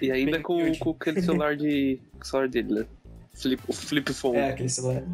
[0.00, 0.78] e ainda com, humilde.
[0.80, 2.00] com aquele celular de.
[2.20, 2.86] celular dele, né?
[3.32, 4.38] Flip, o flip phone.
[4.38, 5.04] É, aquele celular.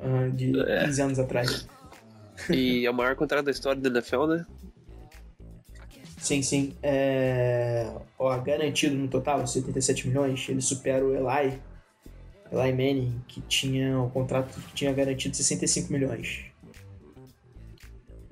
[0.00, 0.84] ah, de É.
[0.84, 1.68] 15 anos atrás.
[2.50, 4.46] E é o maior contrato da história da NFL, né?
[6.18, 6.74] Sim, sim.
[6.82, 7.90] É...
[8.18, 10.48] Ó, garantido no total, 77 milhões.
[10.48, 11.60] Ele supera o Eli,
[12.50, 16.44] Eli Manning, que tinha o contrato que tinha garantido 65 milhões.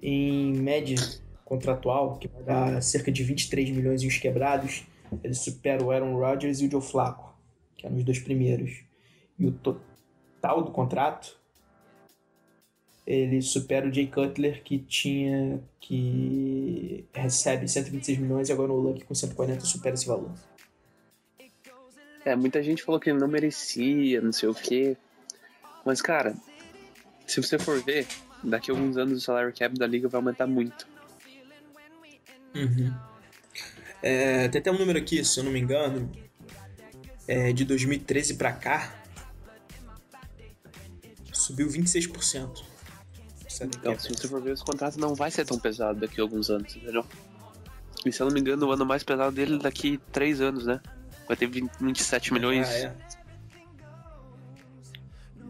[0.03, 0.97] Em média
[1.45, 4.85] contratual, que vai dar cerca de 23 milhões e uns quebrados,
[5.23, 7.35] ele supera o Aaron Rodgers e o Joe Flacco,
[7.77, 8.83] que eram os dois primeiros.
[9.39, 9.81] E o to-
[10.41, 11.37] total do contrato,
[13.07, 15.61] ele supera o Jay Cutler, que tinha.
[15.81, 20.33] que recebe 126 milhões, e agora o Luck com 140 supera esse valor.
[22.27, 24.97] É, muita gente falou que ele não merecia, não sei o quê.
[25.85, 26.35] Mas, cara,
[27.25, 28.05] se você for ver,
[28.43, 30.89] daqui a alguns anos o salário cap da liga vai aumentar muito.
[32.53, 32.93] Uhum.
[34.03, 36.11] É, tem até um número aqui, se eu não me engano,
[37.29, 38.93] é, de 2013 pra cá,
[41.33, 42.65] subiu 26%.
[43.49, 46.25] Salary Então, se você for ver, os contratos não vai ser tão pesado daqui a
[46.25, 47.07] alguns anos, entendeu?
[48.05, 50.67] E se eu não me engano, o ano mais pesado dele é daqui três anos,
[50.67, 50.81] né?
[51.27, 52.95] Vai ter 20 27 milhões Ah, é.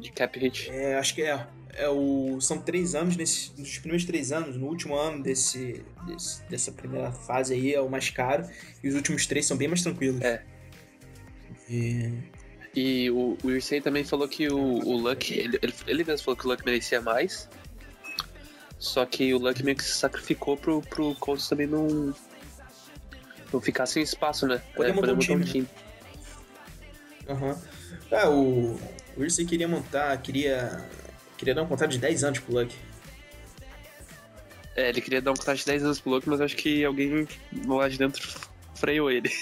[0.01, 0.71] de cap hit.
[0.71, 1.47] É, acho que é.
[1.75, 6.43] é o, são três anos, nesse, nos primeiros três anos, no último ano desse, desse-
[6.49, 8.49] dessa primeira fase aí é o mais caro,
[8.83, 10.21] e os últimos três são bem mais tranquilos.
[10.23, 10.43] É.
[11.69, 12.13] E,
[12.75, 16.37] E o, o Irsay também falou que o, o Luck, ele, ele, ele mesmo falou
[16.39, 17.49] que o Luck merecia mais.
[18.79, 22.15] Só que o Luck meio que se sacrificou pro, pro Colts também não,
[23.53, 24.61] não ficar sem espaço, né?
[24.75, 25.69] Poder montar um time, time.
[27.29, 27.59] aham.
[28.11, 28.79] Ah, o,
[29.17, 30.85] o Irsay queria montar, queria,
[31.37, 32.75] queria dar um contrato de 10 anos pro Luck.
[34.77, 37.27] É, ele queria dar um contrato de 10 anos pro Luck, mas acho que alguém
[37.67, 38.29] lá de dentro
[38.75, 39.31] freou ele.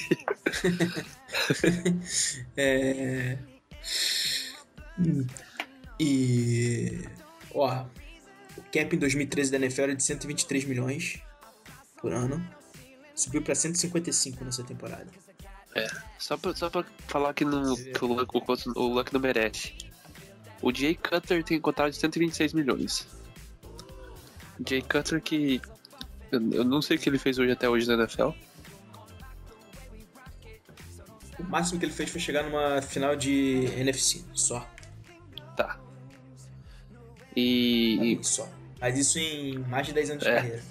[2.56, 3.36] É...
[4.98, 5.26] Hum.
[5.98, 7.00] E.
[7.52, 7.84] Ó,
[8.56, 11.20] o cap em 2013 da NFL era de 123 milhões
[12.00, 12.44] por ano.
[13.14, 15.06] Subiu pra 155 nessa temporada.
[16.18, 18.36] Só pra, só pra falar que, não, que o, Luck,
[18.76, 19.74] o, Luck não merece.
[20.62, 23.06] O Jay Cutler tem contrato de 126 milhões.
[24.66, 25.60] Jay Cutler que.
[26.30, 28.30] Eu, eu não sei o que ele fez hoje até hoje na NFL.
[31.38, 34.66] O máximo que ele fez foi chegar numa final de NFC, só.
[35.56, 35.78] Tá.
[37.36, 38.18] E.
[38.22, 38.48] Só.
[38.80, 40.34] Mas isso em mais de 10 anos de É.
[40.36, 40.62] carreira.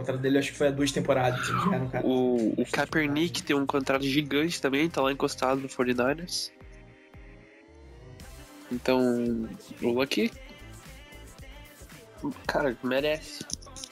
[0.00, 1.46] O contrato dele acho que foi há duas temporadas.
[2.02, 6.50] O, o Kaepernick tem um contrato gigante também, tá lá encostado no 49ers.
[8.72, 9.46] Então,
[9.82, 10.32] o Lucky.
[12.46, 13.44] Cara, merece.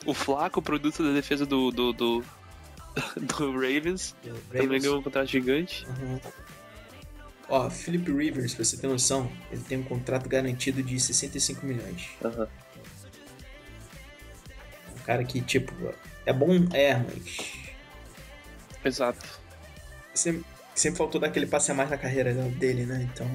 [0.07, 2.25] O Flaco, produto da defesa do, do, do,
[3.21, 4.83] do Ravens, do também Ravens.
[4.83, 5.87] ganhou um contrato gigante.
[5.87, 6.21] Uhum.
[7.51, 12.09] Ó, Philip Rivers, pra você ter noção, ele tem um contrato garantido de 65 milhões.
[12.25, 12.49] Aham.
[15.09, 15.73] Cara que, tipo,
[16.27, 17.51] é bom, é, mas.
[18.85, 19.41] Exato.
[20.13, 20.45] Sempre,
[20.75, 23.09] sempre faltou dar aquele passe a mais na carreira dele, né?
[23.11, 23.27] Então.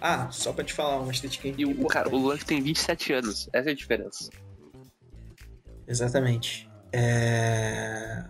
[0.00, 2.18] Ah, só pra te falar, uma estatística E o, cara, o.
[2.18, 4.28] Luck tem 27 anos, essa é a diferença.
[5.86, 6.68] Exatamente.
[6.92, 8.24] É...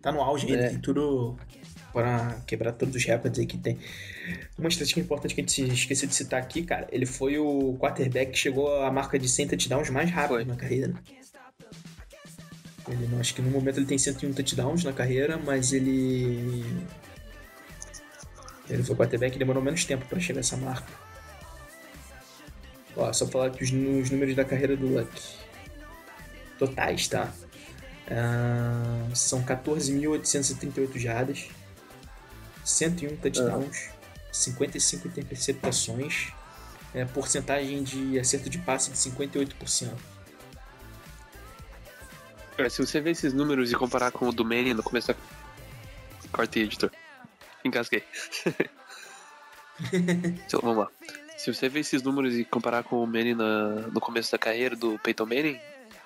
[0.00, 0.78] Tá no auge ainda, É.
[0.78, 1.36] tudo
[1.92, 3.80] para quebrar todos os recordes aí que tem.
[4.58, 8.32] Uma estatística importante que a gente esqueceu de citar aqui, cara, ele foi o quarterback
[8.32, 10.44] que chegou à marca de 100 touchdowns mais rápido Foi.
[10.44, 10.88] na carreira.
[10.88, 10.94] né?
[12.88, 16.64] Ele, não- acho que no momento ele tem 101 touchdowns na carreira, mas ele.
[18.68, 20.86] Ele foi o quarterback que demorou menos tempo para chegar a essa marca.
[22.96, 25.10] Ó, só falar aqui os, os números da carreira do Luck.
[26.58, 27.32] Totais, tá?
[28.10, 31.48] Ah, são 14.838 jardas,
[32.64, 33.88] 101 touchdowns,
[34.32, 36.32] 55 interceptações,
[36.94, 39.92] é, porcentagem de acerto de passe de 58%.
[42.56, 45.14] Cara, se você ver esses números e comparar com o do Manning no começo da.
[46.30, 46.90] Corta aí, editor.
[47.64, 48.02] Engasguei.
[49.92, 50.88] então, vamos lá.
[51.36, 54.76] Se você ver esses números e comparar com o Manning na- no começo da carreira
[54.76, 55.58] do Peyton Manning,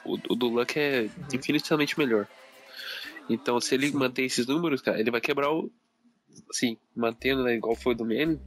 [0.04, 2.26] o, o do Luck é infinitamente melhor.
[3.28, 5.70] Então, se ele manter esses números, cara, ele vai quebrar o.
[6.50, 8.38] Assim, mantendo né, igual foi o do Manning,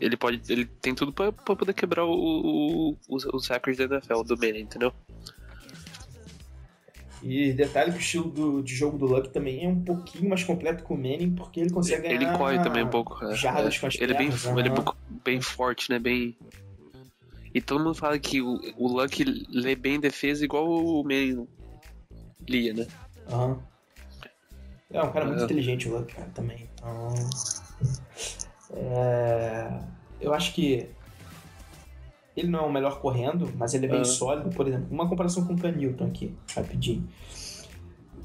[0.00, 0.40] ele pode.
[0.52, 4.36] Ele tem tudo pra, pra poder quebrar o, o, os, os records da NFL do
[4.36, 4.92] Manning, entendeu?
[7.22, 10.44] E detalhe que o estilo do- de jogo do Luck também é um pouquinho mais
[10.44, 13.24] completo que o Manning, porque ele consegue Ele ganhar corre também um pouco.
[13.24, 13.80] é, jardas é.
[13.80, 15.98] com as ele é bem, ele é um pouco- bem forte, né?
[15.98, 16.36] Bem.
[17.52, 21.48] E todo mundo fala que o, o Luck lê bem defesa igual o Manning
[22.48, 22.86] lia, né?
[23.28, 23.58] Aham.
[24.90, 25.44] É um cara muito É.
[25.44, 26.68] inteligente o Luck, cara, também.
[26.74, 27.08] Então.
[28.72, 29.80] é,
[30.20, 30.88] Eu acho que.
[32.36, 34.04] Ele não é o melhor correndo, mas ele é bem Ah.
[34.04, 34.50] sólido.
[34.50, 37.08] Por exemplo, uma comparação com o Canilton aqui, rapidinho.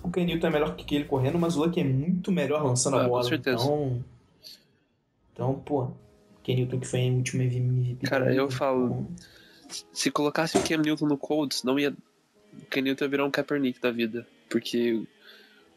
[0.04, 3.02] O Canilton é melhor que ele correndo, mas o Luck é muito melhor lançando Ah,
[3.02, 3.24] a com bola.
[3.24, 3.64] certeza.
[3.64, 4.04] Então.
[5.34, 5.92] Então, pô.
[6.46, 8.06] Canilton que foi em último MVP.
[8.08, 9.08] Cara, eu falo- então,
[9.92, 11.92] Se colocasse o Cam Newton no Colts, não ia.
[11.92, 14.28] O Cam Newton ia virar um Kaepernick da vida.
[14.50, 15.04] Porque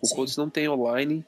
[0.00, 0.14] o Sim.
[0.14, 1.24] Colts não tem online.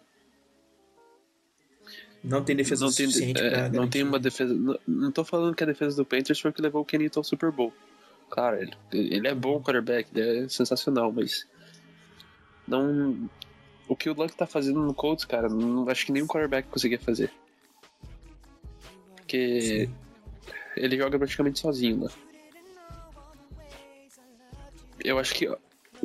[2.22, 4.52] Não tem defesa Não tem, suficiente é, pra não tem uma defesa.
[4.52, 7.24] Não, não tô falando que a defesa do Panthers foi que levou o Kenny ao
[7.24, 7.72] Super Bowl.
[8.28, 11.46] Claro, ele, ele é bom quarterback, ele é sensacional, mas.
[12.66, 13.30] Não.
[13.88, 16.98] O que o Luck tá fazendo no Colts, cara, não acho que nenhum quarterback conseguia
[16.98, 17.32] fazer.
[19.16, 19.88] Porque
[20.76, 22.08] ele joga praticamente sozinho, né?
[25.02, 25.48] Eu acho que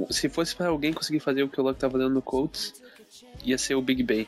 [0.10, 2.74] se fosse pra alguém conseguir fazer o que o Luck tá fazendo no Colts,
[3.44, 4.28] ia ser o Big Ben.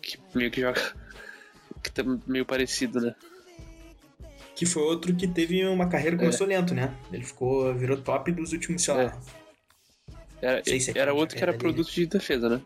[0.00, 0.80] Que meio que joga.
[1.80, 3.14] Que tá meio parecido, né?
[4.56, 6.92] Que foi outro que teve uma carreira que começou lento, né?
[7.12, 9.02] Ele ficou, virou top dos últimos, sei lá.
[9.02, 9.12] É.
[10.40, 11.62] Era, se é era outro que era dele.
[11.62, 12.60] produto de defesa, né?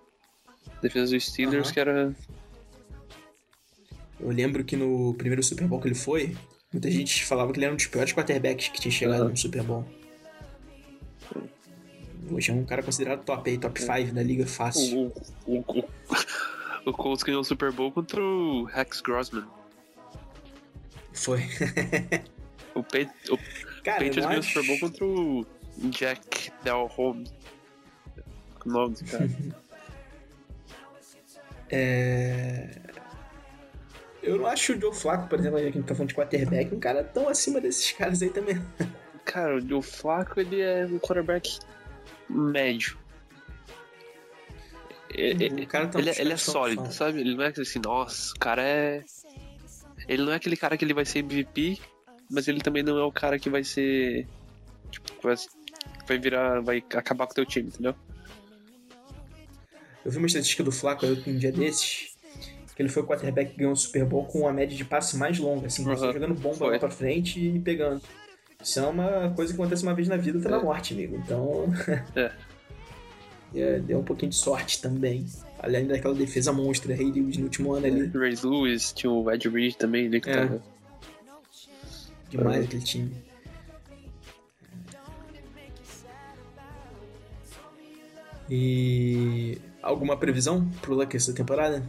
[0.81, 2.15] Defesa dos Steelers, que era.
[4.19, 6.35] Eu lembro que no primeiro Super Bowl que ele foi,
[6.73, 9.63] muita gente falava que ele era um dos piores quarterbacks que tinha chegado no Super
[9.63, 9.85] Bowl.
[12.31, 15.13] Hoje é um cara considerado top aí, top 5 da liga fácil.
[15.47, 15.85] O, o, o,
[16.87, 19.47] o, Colts ganhou o Super Bowl contra o Rex Grossman.
[21.13, 21.41] Foi.
[22.75, 23.37] O, Pat, o
[23.85, 24.43] Cara, Patriots ganhou o.
[24.43, 25.47] Super Bowl contra o
[25.91, 27.31] Jack Del Home.
[28.65, 29.29] O nome do cara.
[31.75, 32.69] É...
[34.23, 36.75] Eu não acho o Joe Flacco, por exemplo, que a gente tá falando de quarterback,
[36.75, 38.63] um cara tão acima desses caras aí também.
[39.25, 41.59] cara, o Joe Flacco, ele é um quarterback
[42.29, 42.99] médio.
[45.15, 46.91] É- é- O cara tá ele, é- ele é tão sólido, fã.
[46.91, 47.21] sabe?
[47.21, 49.05] Ele não é assim, nossa, o cara é.
[50.09, 51.79] Ele não é aquele cara que ele vai ser MVP,
[52.31, 54.27] mas ele também não é o cara que vai ser.
[54.91, 55.35] Tipo, vai,
[56.09, 56.61] vai virar.
[56.61, 57.95] Vai acabar com o teu time, entendeu?
[60.05, 62.17] Eu vi uma estatística do Flacco aí um dia desses,
[62.75, 65.17] que ele foi o quarterback que ganhou o Super Bowl com a média de passe
[65.17, 66.73] mais longa, assim, só jogando bomba foi.
[66.73, 68.03] lá pra frente e pegando.
[68.63, 70.63] Isso é uma coisa que acontece uma vez na vida, outra na É.
[70.63, 71.17] morte, amigo.
[71.17, 71.67] Então.
[72.17, 72.33] É.
[73.55, 75.27] é, deu um pouquinho de sorte também.
[75.59, 78.07] Além daquela defesa monstra, Ray Lewis no último ano ali.
[78.07, 80.21] Ray Lewis, tinha o Ed Reed também, né?
[80.21, 80.37] Que É.
[80.47, 80.63] tava.
[82.31, 83.13] Demais aquele time.
[88.51, 89.59] E.
[89.83, 91.83] Alguma previsão pro Luck essa temporada?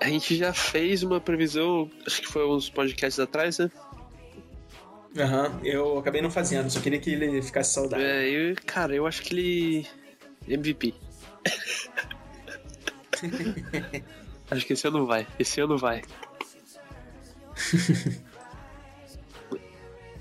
[0.00, 3.70] A gente já fez uma previsão, acho que foi uns podcasts atrás, né?
[5.16, 8.06] Aham, eu acabei não fazendo, só queria que ele ficasse saudável.
[8.06, 9.86] É, eu, cara, eu acho que ele.
[10.48, 10.94] MVP.
[14.50, 15.26] acho que esse ano vai.
[15.38, 16.02] Esse ano vai.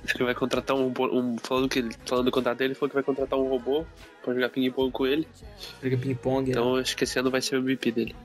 [0.04, 2.90] Acho que vai contratar um, um falando que ele, falando do contrato dele, ele falou
[2.90, 3.86] que vai contratar um robô
[4.24, 5.28] pra jogar ping-pong com ele.
[5.80, 6.50] Briga ping-pong.
[6.50, 8.16] Então acho que esse ano vai ser o MVP dele.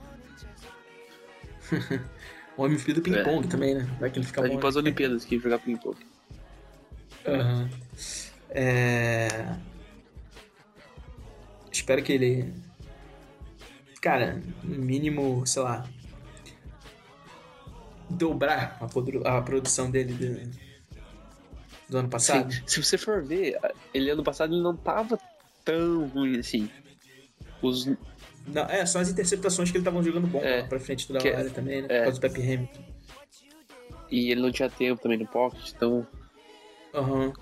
[2.56, 3.88] O MVP do ping-pong também, né?
[3.98, 4.58] Vai que ele fica Vai bom.
[4.58, 4.82] pras né?
[4.82, 5.96] Olimpíadas aqui jogar ping-pong.
[7.26, 7.70] Aham.
[8.50, 9.56] É...
[11.72, 12.52] Espero que ele.
[14.00, 15.88] Cara, no mínimo, sei lá.
[18.08, 20.50] Dobrar a, produ- a produção dele do,
[21.88, 22.52] do ano passado.
[22.52, 23.58] Sim, se você for ver,
[23.92, 25.18] ele ano passado ele não tava
[25.64, 26.70] tão ruim assim.
[27.62, 27.86] Os,
[28.46, 31.18] Não, é, só as interceptações que ele tava jogando bom É, lá pra frente toda
[31.18, 31.88] que- hora também, né?
[31.90, 31.98] é.
[31.98, 32.84] Por causa do Pepe Hamilton.
[34.10, 36.06] e ele não tinha tempo também no pocket, então.
[36.94, 37.32] Aham.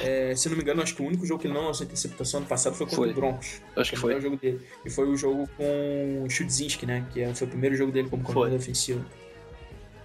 [0.00, 2.40] É, se não me engano, acho que o único jogo que ele não lançou interceptação
[2.40, 3.10] ano passado foi contra Foi.
[3.10, 3.60] o Broncos.
[3.76, 4.60] Acho que Foi o jogo dele.
[4.84, 7.06] E foi o jogo com o Chudzinski, né?
[7.12, 9.04] Que foi o primeiro jogo dele como coordenador ofensivo.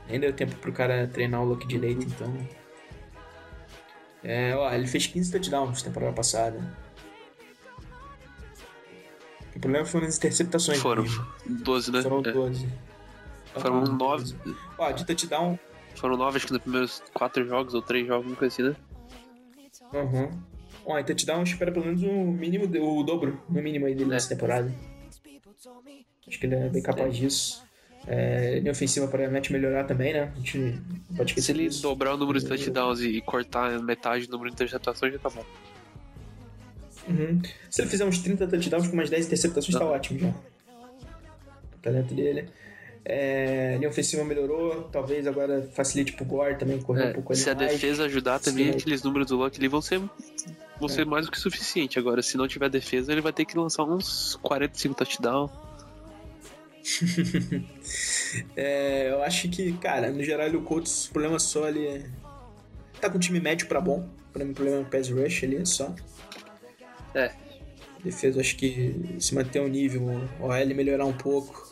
[0.10, 2.34] Nem deu tempo pro cara treinar o look direito, então.
[4.24, 6.60] É, ó, ele fez 15 touchdowns na temporada passada.
[9.56, 10.80] O problema foram as interceptações.
[10.80, 11.16] Foram dele.
[11.48, 12.02] 12, né?
[12.04, 12.32] Foram É.
[12.32, 12.70] 12.
[13.56, 14.36] Foram Ah, 9.
[14.78, 15.58] Ó, de touchdown.
[15.98, 18.76] Foram 9, acho que nos primeiros 4 jogos ou 3 jogos, nunca assim, né?
[19.94, 20.30] Aham.
[20.86, 24.12] Ó, em touchdown espera pelo menos o mínimo, de- o dobro, no mínimo aí dele
[24.12, 24.14] É.
[24.14, 24.72] nessa temporada.
[26.28, 27.64] Acho que ele é bem capaz disso.
[28.06, 30.32] É, linha ofensiva provavelmente melhorar também, né?
[30.34, 31.82] A gente não pode Se esquecer ele disso.
[31.82, 35.44] dobrar o número de touchdowns e cortar metade do número de interceptações, já tá bom.
[37.10, 37.42] Uhum.
[37.70, 39.86] Se ele fizer uns 30 touchdowns com umas 10 interceptações, tá Tá.
[39.86, 40.30] ótimo já.
[40.30, 42.50] O talento dele.
[43.10, 47.42] É, linha ofensiva melhorou, talvez agora facilite pro Gore também correr um É, pouco ali
[47.42, 47.72] se a mais.
[47.72, 48.78] defesa ajudar também, Sim.
[48.78, 50.10] aqueles números do Luck ali vão ser, vão
[50.84, 50.90] É.
[50.90, 51.98] ser mais do que suficiente.
[51.98, 55.52] Agora, se não tiver defesa, ele vai ter que lançar uns 45 touchdowns.
[58.56, 62.06] É, eu acho que, cara, no geral o Colts, o problema só ele é...
[63.00, 64.00] Tá com um time médio pra bom.
[64.30, 65.94] O problema, o problema é o pass rush ali só.
[67.16, 67.32] É.
[68.04, 70.04] Defesa, acho que se manter o nível,
[70.40, 71.67] o OL melhorar um pouco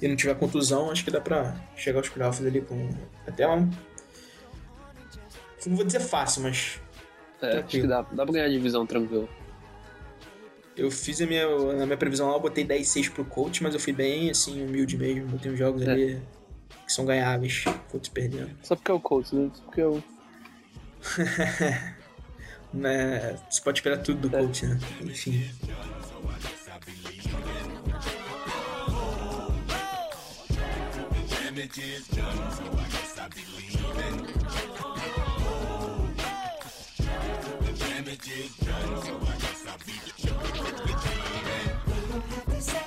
[0.00, 2.88] e não tiver contusão, acho que dá pra chegar aos playoffs ali com
[3.26, 3.70] até um.
[5.66, 6.80] Não vou dizer fácil, mas
[7.42, 9.28] É, acho que dá, dá pra ganhar a divisão tranquilo.
[10.76, 13.80] Eu fiz a minha, na minha previsão lá, eu botei 10-6 pro Colts, mas eu
[13.80, 15.26] fui bem, assim, humilde mesmo.
[15.28, 15.90] Botei uns jogos É.
[15.90, 16.22] ali
[16.86, 17.64] que são ganháveis.
[17.90, 18.50] Colts perdendo.
[18.62, 19.50] Só porque é o Colts, né?
[19.54, 20.02] Só porque é o.
[22.74, 24.40] Né, você pode esperar tudo do É.
[24.40, 24.78] Colts, né?
[25.00, 25.48] Enfim.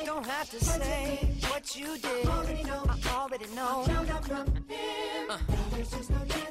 [0.06, 2.28] Don't have to say what you did.
[2.28, 2.30] I
[3.16, 3.86] already know.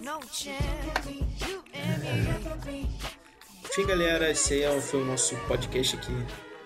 [0.02, 1.06] No chance.
[1.46, 2.02] You and
[2.66, 2.88] me.
[3.64, 6.12] Enfim, galera, esse aí é- foi o nosso podcast aqui,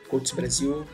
[0.09, 0.86] Colts Brasil.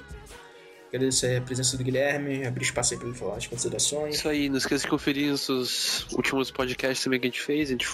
[0.89, 4.17] Agradeço aí a presença do Guilherme, abrir espaço aí pra ele falar as considerações.
[4.17, 7.69] Isso aí, não esqueça de conferir os últimos podcasts também que a gente fez.
[7.69, 7.89] A gente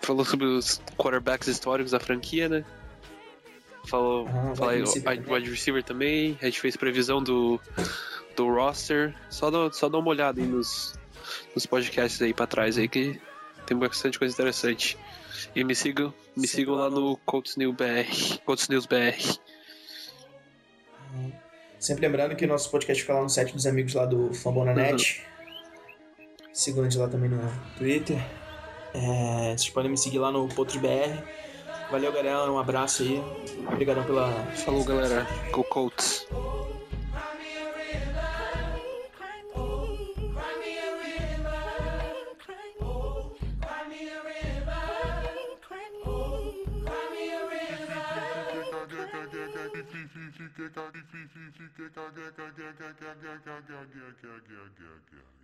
[0.00, 2.64] falou sobre os quarterbacks históricos da franquia, né?
[3.86, 6.38] Falou, Ah, falei, wide receiver wide receiver também.
[6.40, 7.60] A gente fez previsão do,
[8.34, 9.14] do roster.
[9.28, 10.98] Só dá, só dá uma olhada aí nos,
[11.54, 13.20] nos podcasts aí pra trás aí que
[13.66, 14.96] tem bastante coisa interessante.
[15.54, 18.38] E me sigam, me sigam lá no Colts News BR.
[18.46, 19.38] Colts News BR.
[21.84, 25.22] Sempre lembrando que o nosso podcast fica lá no site dos amigos lá do Fambonanet.
[26.50, 27.38] Sigam eles lá também no
[27.76, 28.16] Twitter.
[28.94, 31.22] É, vocês podem me seguir lá no PotosBR.
[31.90, 32.50] Valeu, galera.
[32.50, 33.22] Um abraço aí.
[33.70, 34.32] Obrigadão pela.
[34.64, 35.26] Falou, galera.
[35.52, 36.26] Go Colts.
[50.64, 50.80] Yeah,
[53.92, 55.43] yeah, yeah, yeah, yeah.